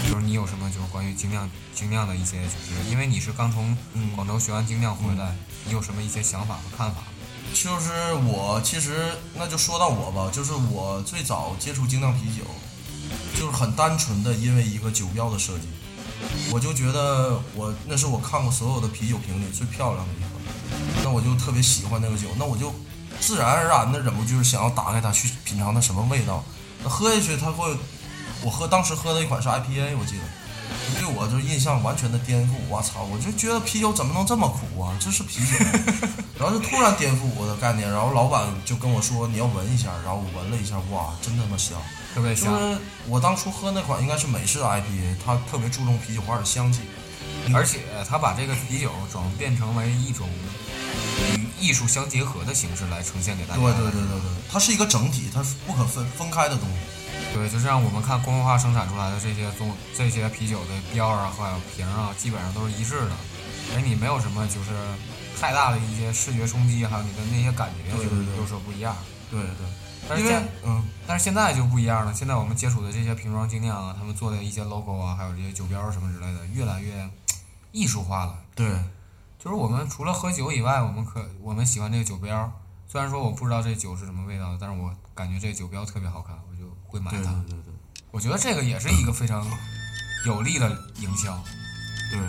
[0.09, 3.77] 就是你有什么就是关于精酿精酿的一些，就是因为你是刚从
[4.17, 5.35] 广州学完精酿回来，
[5.65, 7.03] 你有什么一些想法和看法？
[7.53, 12.43] 就是我其实那就说到我吧，就是我最早接触精酿啤酒。
[13.41, 15.67] 就是很单纯的，因为一个酒标的设计，
[16.53, 20.33] 我就觉得我那是我看过所有的啤酒瓶里最漂亮的一款，
[21.03, 22.71] 那我就特别喜欢那个酒，那我就
[23.19, 26.45] 自然而然的忍不住就是想要打开它去品尝它什么味道。
[26.85, 27.75] 那喝下去它会，
[28.43, 30.23] 我喝当时喝的一款是 IPA，我记得。
[30.99, 32.53] 对我就印象完全的颠覆。
[32.69, 34.97] 我操，我就觉得啤酒怎么能这么苦啊？
[35.01, 35.65] 这是啤酒，
[36.39, 37.91] 然后就突然颠覆我的概念。
[37.91, 41.79] 然后老板就跟我说你要闻一下，然后我闻了一下，哇，真他妈香！
[42.15, 42.53] 特别香。
[42.53, 46.81] 就是我当初喝那款应该是美式的 IPA，它特别注重啤酒花的香气，
[47.55, 50.29] 而且它把这个啤酒转变成为一种
[51.37, 53.61] 与艺术相结合的形式来呈现给大家。
[53.61, 56.75] 对对对对对，它是一个整体，它是不可分分开的东西。
[57.33, 63.13] 对，就像我们看工业化生产出来的这些东这些啤酒的标啊，还有瓶啊，基本上都是一致的，
[63.75, 64.71] 而你没有什么就是
[65.41, 68.97] 太大的一些视觉冲击，还有你的那些感觉，就是有所不一样。
[69.31, 69.67] 对对。
[70.09, 72.13] 但是现嗯，但是现在就不一样了。
[72.13, 77.09] 现在我们接触的这些瓶装精酿啊，他们做的一些 logo 啊，还有这些酒标什么之类的，越来越
[77.71, 78.35] 艺术化了。
[78.57, 78.69] 对，
[79.39, 82.53] 就是我们除了喝酒以外，我们可我们喜欢这个酒标。
[82.89, 86.37] 虽然说我不知道这酒是什么味道，但是我感觉这个酒标特别好看，
[86.91, 87.19] 会买它。
[87.19, 87.75] 对对对，
[88.11, 89.47] 我觉得这个也是一个非常
[90.27, 91.41] 有利的营销。
[92.11, 92.21] 对。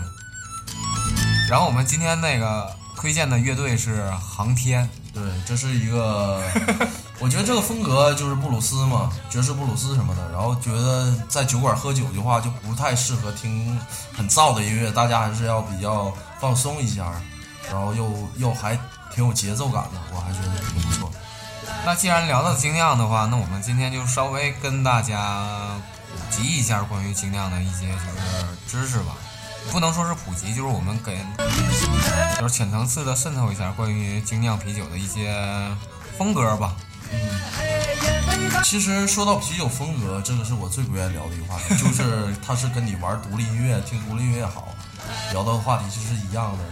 [1.50, 4.88] 然后我们今天那个推荐的乐队是航天。
[5.12, 6.42] 对，这是一个，
[7.20, 10.30] 我觉得这个风格就是布鲁斯嘛，爵士布鲁斯什么的。
[10.30, 13.78] 然后觉得在酒馆喝酒的话，就不太适合听
[14.16, 17.12] 很燥的音乐，大家还是要比较放松一下，
[17.70, 18.74] 然后又又还
[19.14, 21.12] 挺有节奏感的，我还觉得挺不错。
[21.84, 25.76] 那既然聊到精酿的话，那我们今天就稍微跟大家
[26.10, 29.16] 普及一下关于精酿的一些就是知识吧。
[29.70, 31.24] 不能说是普及，就是我们给，
[32.40, 35.34] 就是浅层次的渗透一下关于精酿啤酒的一些
[36.18, 36.74] 风格吧。
[37.12, 44.74] 嗯，其实说到啤酒风格，这个是我最不愿意聊的一个话题，就是它是跟你玩独立音乐、听独立音乐好，
[45.32, 46.64] 聊到的话题其实是一样的，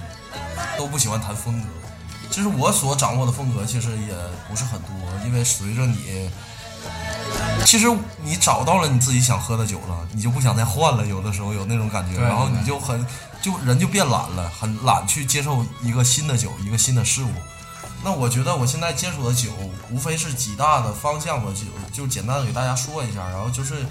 [0.76, 1.68] 都不喜欢谈风格。
[2.30, 4.14] 其实我所掌握的风格其实也
[4.48, 4.90] 不是很多，
[5.26, 6.30] 因为随着你。
[7.66, 7.86] 其实
[8.22, 11.06] 你找到了你自己想喝的酒了，你就不想再换了。
[11.06, 13.04] 有的时候有那种感觉，然后你就很
[13.42, 17.30] 就人就变懒了，很懒去接受一个新的酒，一个新的事物。
[18.02, 19.50] 那我觉得我现在接触的酒
[19.90, 21.52] 无非是几大的方向吧，
[21.92, 23.28] 就就简单的给大家说一下。
[23.28, 23.84] 然后就是，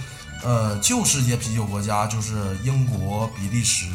[0.44, 3.86] 呃，旧世界啤酒国家就是英国、比利时。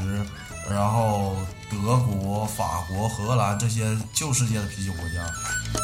[0.70, 1.36] 然后
[1.70, 5.26] 德国、法国、荷兰这些旧世界的啤酒国家，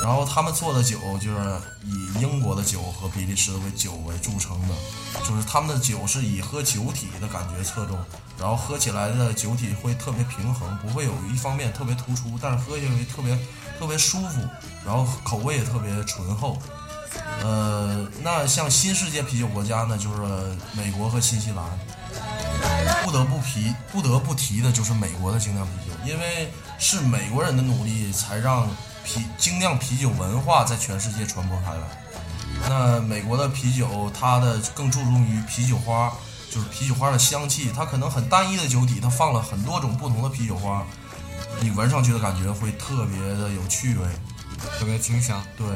[0.02, 4.74] 然后他们做的酒就是以英国的酒和比利时的酒为著称的，
[5.26, 7.98] 就是他们的酒是以喝酒体的感觉侧重，
[8.38, 13.38] 然后喝起来的酒体会特别平衡，不会有一方面特别突出，但是喝起来特别
[13.78, 14.40] 特别舒服，
[14.84, 16.58] 然后口味也特别醇厚。
[17.42, 21.64] 呃，那像新世界啤酒国家呢，就是美国和新西兰。
[23.02, 28.68] 不得不提，不得不提的就是美国的精酿啤酒，因为是美国人的努力，才让
[29.04, 31.80] 啤精酿啤酒文化在全世界传播开来。
[32.68, 36.12] 那美国的啤酒，它的更注重于啤酒花，
[36.50, 40.84] 就是啤酒花的香气，它可能很单一的酒体，它放了很多种不同的啤酒花，
[41.60, 44.06] 你闻上去的感觉会特别的有趣味，
[44.78, 45.42] 特别清香。
[45.56, 45.66] 对，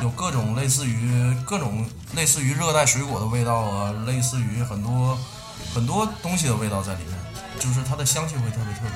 [0.00, 5.18] 有各种类似于各种类似于热带水果的味道啊，类似于很多。
[5.76, 7.14] 很多东西的味道在里面，
[7.60, 8.90] 就是它的香气会特别特别。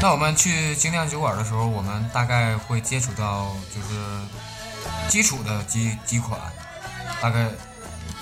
[0.00, 6.40] 那我们去精酿酒馆的时候，我们大概会接触到就是基础的几几款，
[7.20, 7.50] 大概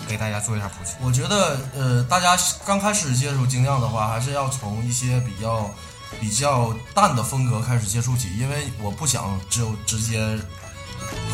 [0.08, 0.94] 给大家做一下普及。
[1.00, 2.36] 我觉得，呃，大家
[2.66, 5.70] 刚开始接触精酿的话，还是要从一些比较
[6.20, 10.36] 比较淡的风格开始接触起，因为我不想就直接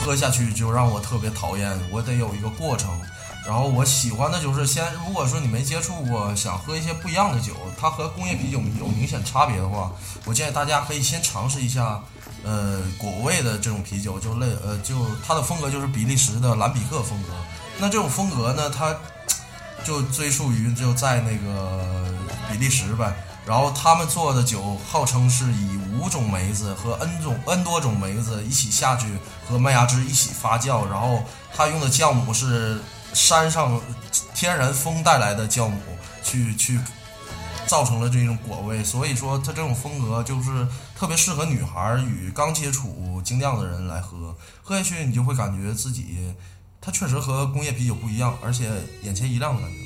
[0.04, 3.00] 喝下去就让我特别讨厌，我得有一个过程。
[3.46, 9.92] 然后我喜欢的就是先，如果说你没接触过，想喝一些不一样的酒，它和工业啤酒有明显差别的话，
[10.24, 12.00] 我建议大家可以先尝试一下，
[12.42, 17.28] 呃，果味的这种啤酒，就类呃，就它的风格就是比利时的蓝比克风格。
[17.76, 18.96] 那这种风格呢，它
[19.84, 21.84] 就追溯于就在那个
[22.50, 23.14] 比利时呗。
[23.44, 31.22] 然后他们做的酒号称是以五种梅子和 N 种 N 多种梅子一起下去和麦芽汁一起发酵，然后
[31.54, 32.80] 他用的酵母是。
[33.14, 33.80] 山上
[34.34, 35.80] 天然风带来的酵母，
[36.22, 36.78] 去去
[37.66, 46.34] 造成了这种果味，所以说它这种风格就是特别适合女孩与刚接触精酿的人来喝，喝下去你就会感觉自己，
[46.80, 48.70] 它确实和工业啤酒不一样，而且
[49.02, 49.78] 眼前一亮的感觉。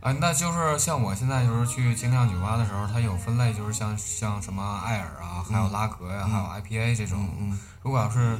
[0.00, 7.28] 啊，那就是像我现在就是去精酿酒吧的时候，它有分类，就是像像什么艾尔啊，还有拉格呀，还有 IPA 这种。
[7.36, 7.58] 嗯。
[7.82, 8.38] 如果要是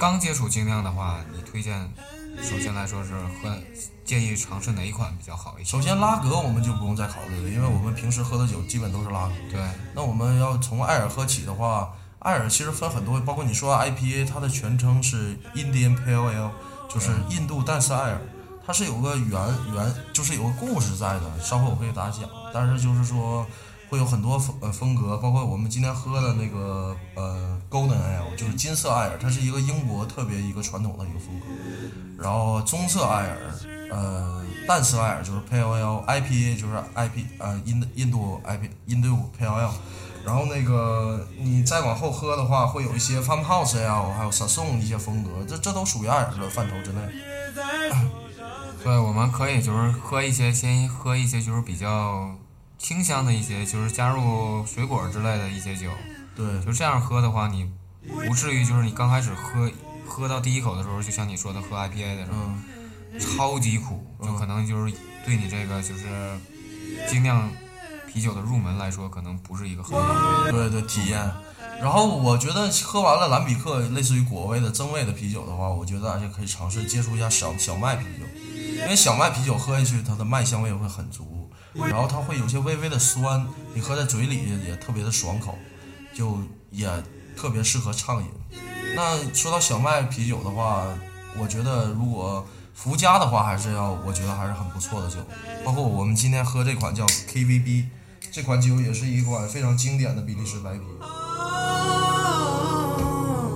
[0.00, 1.92] 刚接触精酿的话，你推荐？
[2.42, 3.56] 首先来说是喝，
[4.04, 5.70] 建议尝试哪一款比较好一些？
[5.70, 9.34] 首先拉格我们就不用再考虑了，因为我们平时喝的酒基本都是拉格。
[9.50, 9.60] 对，
[9.94, 16.50] 那我们要从艾尔喝起的话，艾尔其实分很多，包括你说 IPA，它的全称是 Indian Pale Ale，
[16.88, 18.20] 就是印度淡色艾尔。
[18.66, 19.30] 它是有个原
[19.72, 22.28] 原，就是有个故事在的，稍后我会给大家讲。
[22.52, 23.46] 但是就是说
[23.88, 31.46] 会有很多风呃风格，包括我们今天喝的那个呃 Golden Ale，就是金色艾尔，它是一个英国特别一个传统的一个风格。
[32.22, 33.38] 然后棕色艾尔，
[33.90, 39.70] 呃淡色艾尔就是 Pale ale，ip 就是 IP 呃印印度 IP 印度 Pale Ale。
[40.26, 47.00] 然后那个你再往后喝的话，会有一些 Farmhouse Ale，还有 s a s o n 一些风格，这这都属于艾尔的范畴之内。
[48.84, 52.30] 对，我们可以就是喝一些，先喝一些就是比较
[52.78, 55.90] 清香的一些，就是加入水果之类的一些酒。
[56.34, 57.70] 对，就这样喝的话，你
[58.26, 59.70] 不至于就是你刚开始喝
[60.06, 64.94] 喝到第一口的时候，就像你说的喝 IPA 的时候，嗯，超级苦，就可能就是
[65.26, 66.38] 对你这个就是
[67.08, 67.50] 精酿
[68.06, 70.52] 啤酒的入门来说，可能不是一个很好的。
[70.52, 71.30] 对对，体验。
[71.80, 78.24] 然后我觉得喝完了蓝比克类似于果味的增味的啤酒的话，我觉得大家可以尝试接触一下小小麦啤酒，
[78.82, 85.56] 因为小麦啤酒喝下去它的麦香味会很足，然后它会有些微微的酸，你喝在嘴里也特别的爽口，
[86.12, 86.38] 就
[86.70, 86.88] 也
[87.36, 88.28] 特别适合畅饮。
[88.96, 90.84] 那说到小麦啤酒的话，
[91.38, 95.18] 我觉得如果福佳的话，还是要我觉得还是很不错的酒，
[95.64, 97.84] 包括我们今天喝这款叫 KVB，
[98.32, 100.80] 这款酒也是一款非常经典的比利时白啤。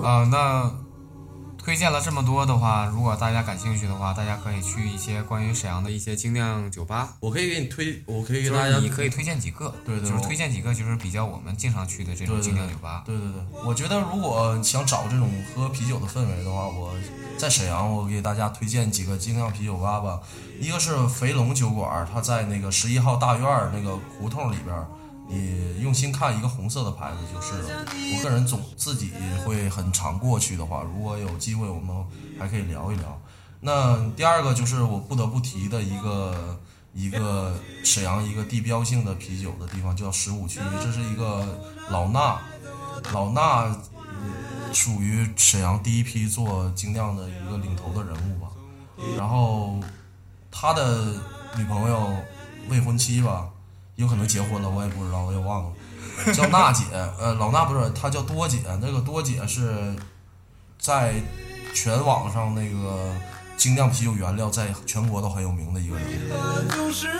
[0.05, 0.71] 啊、那
[1.57, 7.11] 推荐了这么多的话，如果大家感兴趣的话，大家可以去一些关于沈阳的一些精酿酒吧。
[7.21, 13.05] 我可以给你推，我可以给大家你可以推荐几个，就是对就是推荐几个，就是比较我们经常去的这种对对精酿酒吧。
[13.07, 16.93] 对对对，我觉得如果想找这种喝啤酒的氛围的话，我
[17.39, 20.19] 在沈阳，我给大家推荐几个精酿啤酒吧吧。
[20.61, 24.77] 一个是肥龙酒馆，它在那个十一号大院儿那个胡同里边
[25.33, 27.85] 你用心看一个红色的牌子就是了。
[27.89, 29.11] 我个人总自己
[29.45, 31.97] 会很常过去的话，如果有机会，我们
[32.39, 33.21] 还可以聊一聊。
[33.61, 36.61] 那第二个就是我不得不提的一个
[36.93, 41.59] 一个沈阳一个地标性的啤酒的地方，叫十五区，这是一个
[41.89, 42.37] 老衲，
[43.13, 43.75] 老衲
[44.73, 48.49] 属于沈阳第一批做精酿的一个领头的人物吧。
[49.17, 49.81] 然后
[50.51, 51.15] 他的
[51.57, 52.15] 女朋友
[52.69, 53.49] 未婚妻吧，
[54.03, 55.73] 有可能结婚了，我也不知道，我也忘了，
[56.35, 56.85] 叫娜姐。
[56.93, 58.59] 呃，老衲不是，她叫多姐。
[58.81, 59.95] 那个多姐是
[60.77, 61.15] 在
[61.73, 63.15] 全网上那个
[63.57, 66.05] 精酿啤酒原料在全国都很有名的一个人。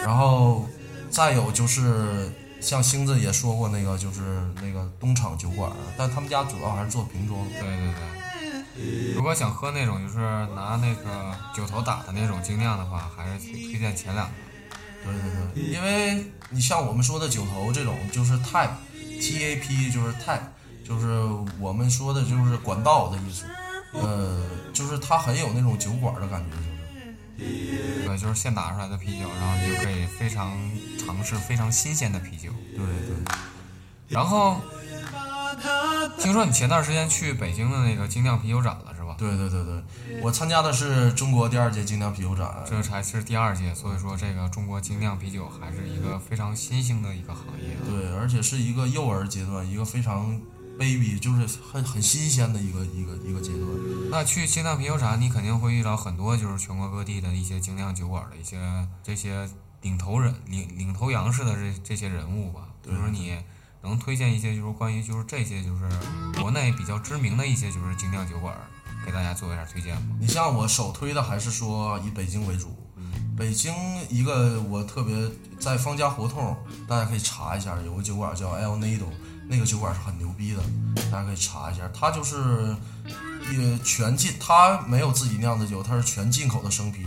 [0.05, 0.67] 然后
[1.09, 4.21] 再有就是像星子也说过那个就是
[4.61, 7.41] 那个东厂酒馆，但他们家主要还是做瓶装。
[7.53, 7.95] 对对
[8.75, 10.19] 对，如果想喝那种就是
[10.57, 14.33] 拿那个酒头打的那种精酿的话，还是推荐前两个。
[15.05, 18.71] 对对对，因为你像我们说的酒头这种，就是 tap
[19.21, 20.41] T A P 就是 tap，
[20.87, 21.23] 就是
[21.59, 23.45] 我们说的就是管道的意思。
[23.93, 24.43] 呃，
[24.73, 26.57] 就是它很有那种酒馆的感觉，
[27.39, 30.59] 就是对，就是现打出来的啤酒，然后你就可以非常
[30.99, 32.51] 尝试非常新鲜的啤酒。
[32.75, 33.17] 对对。
[34.09, 34.61] 然后
[36.19, 39.17] 听说你前段时间去北京的那个精酿啤酒展了是吧？
[39.19, 47.77] 对对对对，我参加的是中国第二届精酿啤酒展，这才是第二届，所以说这个中国精酿啤酒还是一个非常新兴的一个行业。
[47.89, 50.41] 对，而且是一个幼儿阶段，一个非常
[50.79, 53.63] baby，就是很很新鲜的一个一个一个阶段。
[54.11, 58.59] 那去精酿啤酒展，你肯定会遇到很多就是全国各地的一些精酿酒馆的一些
[59.03, 59.49] 这些
[59.83, 62.69] 领头人、领领头羊式的这这些人物吧。
[62.83, 63.37] 比如说你
[63.83, 65.89] 能推荐一些就是关于就是这些就是
[66.41, 68.55] 国内比较知名的一些就是精酿酒馆，
[69.05, 70.03] 给大家做一下推荐吗？
[70.21, 72.77] 你像我首推的还是说以北京为主，
[73.37, 73.73] 北京
[74.09, 75.15] 一个我特别
[75.59, 76.57] 在方家胡同，
[76.89, 79.07] 大家可以查一下，有个酒馆叫 El Nido，
[79.49, 80.63] 那个酒馆是很牛逼的，
[81.11, 81.89] 大家可以查一下。
[81.93, 82.77] 它就是
[83.51, 87.05] 也全进，它没有自己酿的酒，它是全进口的生啤。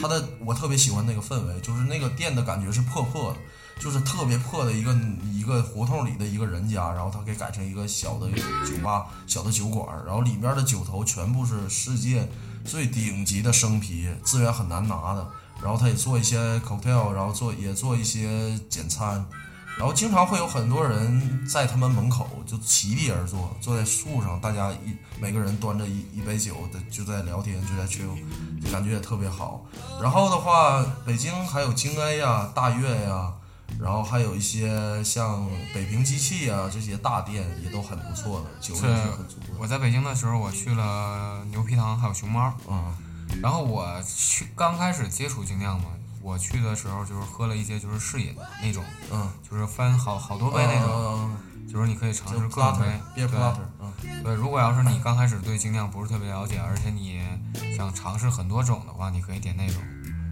[0.00, 3.38] 它的我特别喜欢那个氛围，就是那个店的感觉是破破的，
[3.78, 4.92] 就是特别破的一个
[5.32, 12.28] 一个胡同里的一个人家，然后他给改成一个小的酒吧、小的酒馆，然后里面的酒头全部是世界
[12.64, 15.26] 最顶级的生啤，资源很难拿的。
[15.60, 19.26] 然后他也做一些 cocktail，然后做也做一些简餐，
[19.76, 28.14] 然后经常会有很多人在他们门口就席地而坐，坐在树上，大家一每个人端着一一杯酒的就在聊天，就在 chill，
[28.70, 29.64] 感觉也特别好。
[30.00, 33.32] 然后的话，北京还有京 A 呀、大悦呀，
[33.80, 39.46] 然后还有一些像北平机器啊这些大店也都很不错的，酒也是很足的。
[39.58, 42.94] 我在北京的时候，我去了牛皮糖还有熊猫，嗯
[43.42, 45.86] 然后我去刚开始接触精酿嘛，
[46.22, 52.86] 我去的时候就是喝了一些就是试饮那种，嗯，就是翻好好多杯那种，嗯，就是你可以尝就试各种杯。
[53.14, 53.28] 对
[53.80, 53.92] 嗯。
[54.24, 57.20] 对，如果要是你刚开始对精酿不是特别了解，而且你
[57.76, 59.82] 想尝试很多种的话，你可以点那种。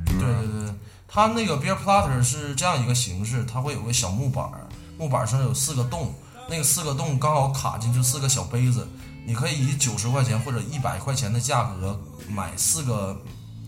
[0.06, 0.74] 对对对，
[1.08, 4.66] 它那个 beer platter 是这样一个形式，它会有个小木板儿，
[4.98, 6.14] 木板上有四个洞，
[6.48, 8.86] 那个四个洞刚好卡进去四个小杯子，
[9.26, 11.98] 你可以以九十块钱或者一百块钱的价格
[12.28, 13.20] 买四个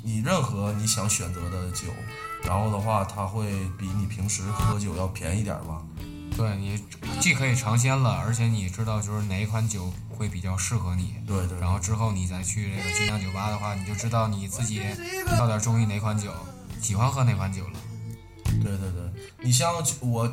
[0.02, 1.86] 你任何你想选择的酒，
[2.42, 5.82] 然后的话，它会比你平时喝酒要便宜点儿吧。
[6.36, 6.80] 对你
[7.20, 11.14] 既可以尝鲜了，而且你知道就是哪一款酒会比较适合你。
[11.26, 14.80] 对对，然后之后你再去这个精酿酒吧的话，你就知道你自己
[15.36, 16.30] 到底中意哪款酒，
[16.80, 17.80] 喜欢喝哪款酒了。
[18.62, 20.30] 对对对，你像我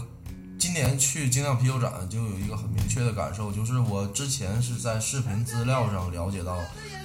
[0.57, 6.57] 今年去精酿啤酒展，就有一个很明确的感受，就是我之前是在视频资料上了解到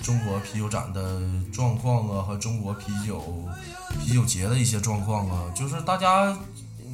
[0.02, 1.20] 中国啤酒展的
[1.52, 3.46] 状况啊，和中国啤酒
[4.00, 6.38] 啤酒节的一些状况啊，就是大家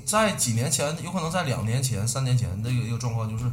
[0.05, 3.45] 在几年前，有可能在两年前、三年前的一个一个状况，就是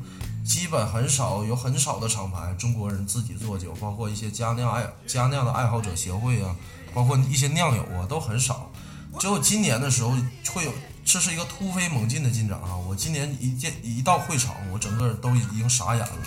[0.44, 6.56] 基本很少有很少的厂牌中国人自己做酒，包括一些家酿爱家酿的爱好者协会啊，
[6.96, 8.72] 包括一些酿友啊，都很少。
[9.20, 10.12] 只有今年的时候
[10.54, 10.74] 会有，
[11.06, 12.76] 这是一个突飞猛进的进展啊！
[12.76, 16.18] 我今年一见一到会场，我整个都已经傻眼了，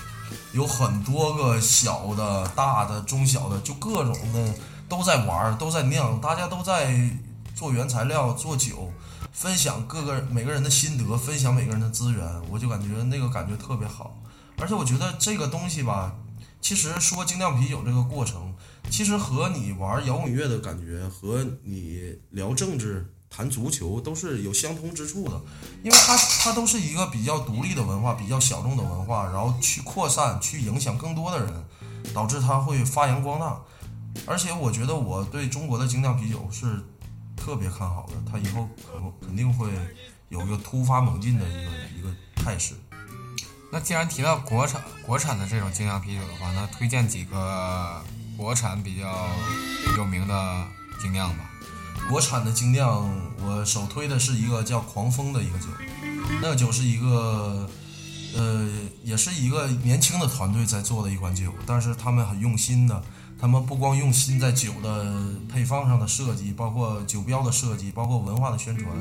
[0.52, 4.54] 有很多个小的、大的、中小的，就各种的
[4.88, 7.10] 都在玩，都在酿，大家都在
[7.54, 8.92] 做原材料、做酒，
[9.32, 14.16] 分享各个每个人的心得，分享每个人的资源，我就感觉那个感觉特别好。
[14.58, 16.14] 而且我觉得这个东西吧，
[16.62, 18.54] 其实说精酿啤酒这个过程。
[18.90, 25.38] 其实和你玩摇滚乐的感觉，和你聊政治、谈足球都是有相通之处的，
[25.82, 31.64] 因为它它都是一个比较独立的文化，比较小众的文化，然后去扩散、去影响更多的人，
[32.14, 33.60] 导致它会发扬光大。
[34.24, 36.82] 而且我觉得我对中国的精酿啤酒是
[37.36, 38.66] 特别看好的，它以后
[39.20, 39.68] 肯肯定会
[40.30, 42.74] 有一个突发猛进的一个一个态势。
[43.70, 48.02] 那既然提到国产国产的这种精酿啤酒的话，那推荐几个。
[48.36, 49.28] 国产比较
[49.96, 50.66] 有名的
[51.00, 51.50] 精酿吧，
[52.08, 53.10] 国产的精酿，
[53.40, 55.66] 我首推的是一个叫狂风的一个酒，
[56.42, 57.68] 那个酒是一个，
[58.34, 58.68] 呃，
[59.02, 63.02] 也是一个年轻的团队在做的一款酒，但是他们很用心的，
[63.40, 68.94] 他们不光用心在酒的配方上的设计，包括酒标的设计，包括文化的宣传，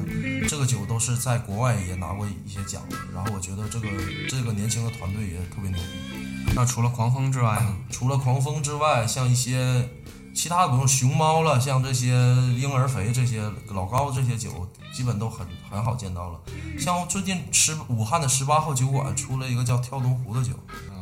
[0.47, 3.87] 这个酒都是在国外也拿过一些奖的，然后我觉得这个
[4.29, 6.24] 这个年轻的团队也特别牛逼。
[6.53, 9.89] 那除了狂风之外呢， 除了狂风之外，像一些
[10.33, 12.09] 其他的，比如熊猫了，像这些
[12.57, 16.39] 婴儿肥这些老高这些酒，基本都很很好见到了。
[16.79, 20.51] 像最近十武汉的十八号酒馆出了一个叫跳东湖的酒，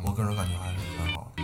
[0.04, 1.42] 我个人感觉还是很好的。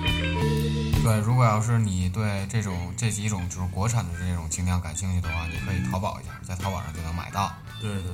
[1.02, 7.50] 对，如果要是你对这种这几种就是国产的这种精酿感兴趣的话，你可以淘宝一下，在淘宝上就能买到。
[7.80, 8.12] 对对对，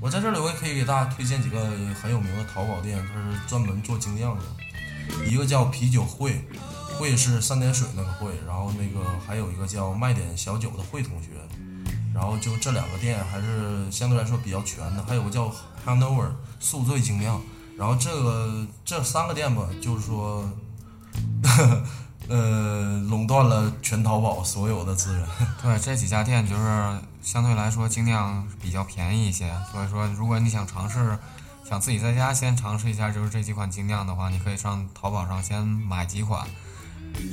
[0.00, 1.58] 我在这里我也可以给大家推荐几个
[2.00, 4.44] 很有名的淘宝店，它是专门做精酿的。
[5.26, 6.44] 一个叫啤酒会，
[6.98, 11.28] 会是三点水那个会，然后那个还有一个叫卖点小酒的会同学，
[12.14, 15.52] 然后就这两个店还是相对来说比较全的，还有个叫
[15.84, 16.30] Hanover
[16.60, 17.40] 宿醉精酿，
[17.76, 20.48] 然后这个这三个店吧，就是说，
[22.28, 25.26] 呃，垄断了全淘宝所有的资源。
[25.62, 31.18] 对，这几家店就是相对来说精酿比较便宜一些，所以说如果你想尝试。
[31.68, 36.46] 想自己在家先尝试一下，就是这几款精酿的话，你可以上淘宝上先买几款。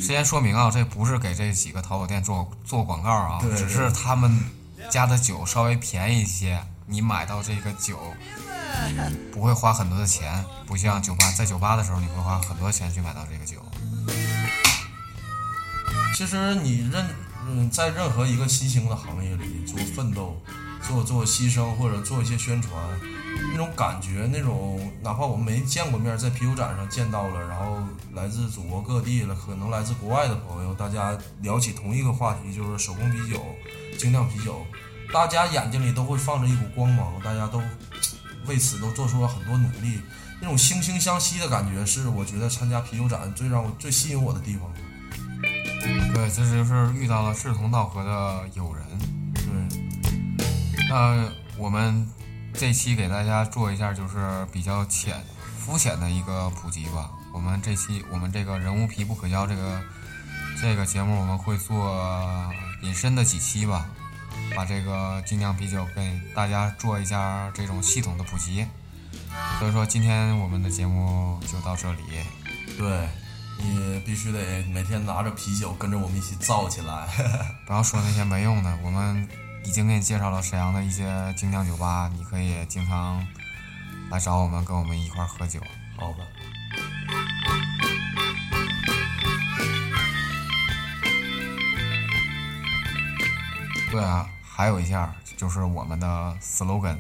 [0.02, 4.44] 先说明啊，这不是给这几个淘宝店做做广告啊，只是他们
[4.90, 8.00] 家的酒稍微便宜一些，你买到这个酒
[9.32, 13.58] 不会花很多的钱，不像酒吧，在酒吧的时候你会花很多钱去买到这个酒。
[16.16, 17.06] 其实你任
[17.46, 20.42] 嗯，在任何一个新兴的行业里做奋斗、
[20.82, 22.72] 做做牺牲或者做一些宣传。
[23.52, 27.78] 那种感觉，那种哪怕我们没见过面，在啤酒展上见到了，然后
[28.14, 33.44] 来自祖国各地了，可能来自国外的朋友，大家聊起同一个话题，就是手工啤酒、
[33.98, 34.66] 精酿啤酒，
[35.14, 37.62] 大家眼睛里都会放着一股光芒，大家都
[38.48, 40.00] 为此都做出了很多努力，
[40.42, 44.72] 那种惺惺相惜的感觉，是我觉得参加啤酒展最让我最吸引我的地方。
[46.14, 48.84] 对，这就是遇到了志同道合的友人。
[49.36, 52.10] 对，那我们。
[52.54, 55.22] 这期给大家做一下，就是比较浅、
[55.60, 57.10] 肤浅的一个普及吧。
[57.34, 59.82] 我们这期我们这个人物皮不可交这个
[60.62, 62.00] 这个节目，我们会做
[62.84, 63.90] 隐身的几期吧，
[64.56, 68.66] 把这个精酿啤酒给大家做一下这种系统的普及。
[69.60, 72.04] 所以说，今天我们的节目就到这里。
[72.78, 73.10] 对，
[73.58, 77.08] 你必须得每天拿着啤酒跟着我们一起造起来，
[77.66, 78.78] 不要说那些没用的。
[78.84, 79.28] 我们。
[79.66, 83.26] 已经给你介绍了沈阳的一些精酿酒吧，你可以经常
[84.10, 85.60] 来找我们，跟我们一块喝酒。
[85.98, 86.20] 好吧。
[93.92, 96.98] 对啊，还有一下就是我们的 slogan：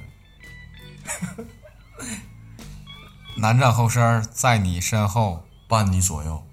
[3.38, 6.43] 南站后身在你身后，伴你左右。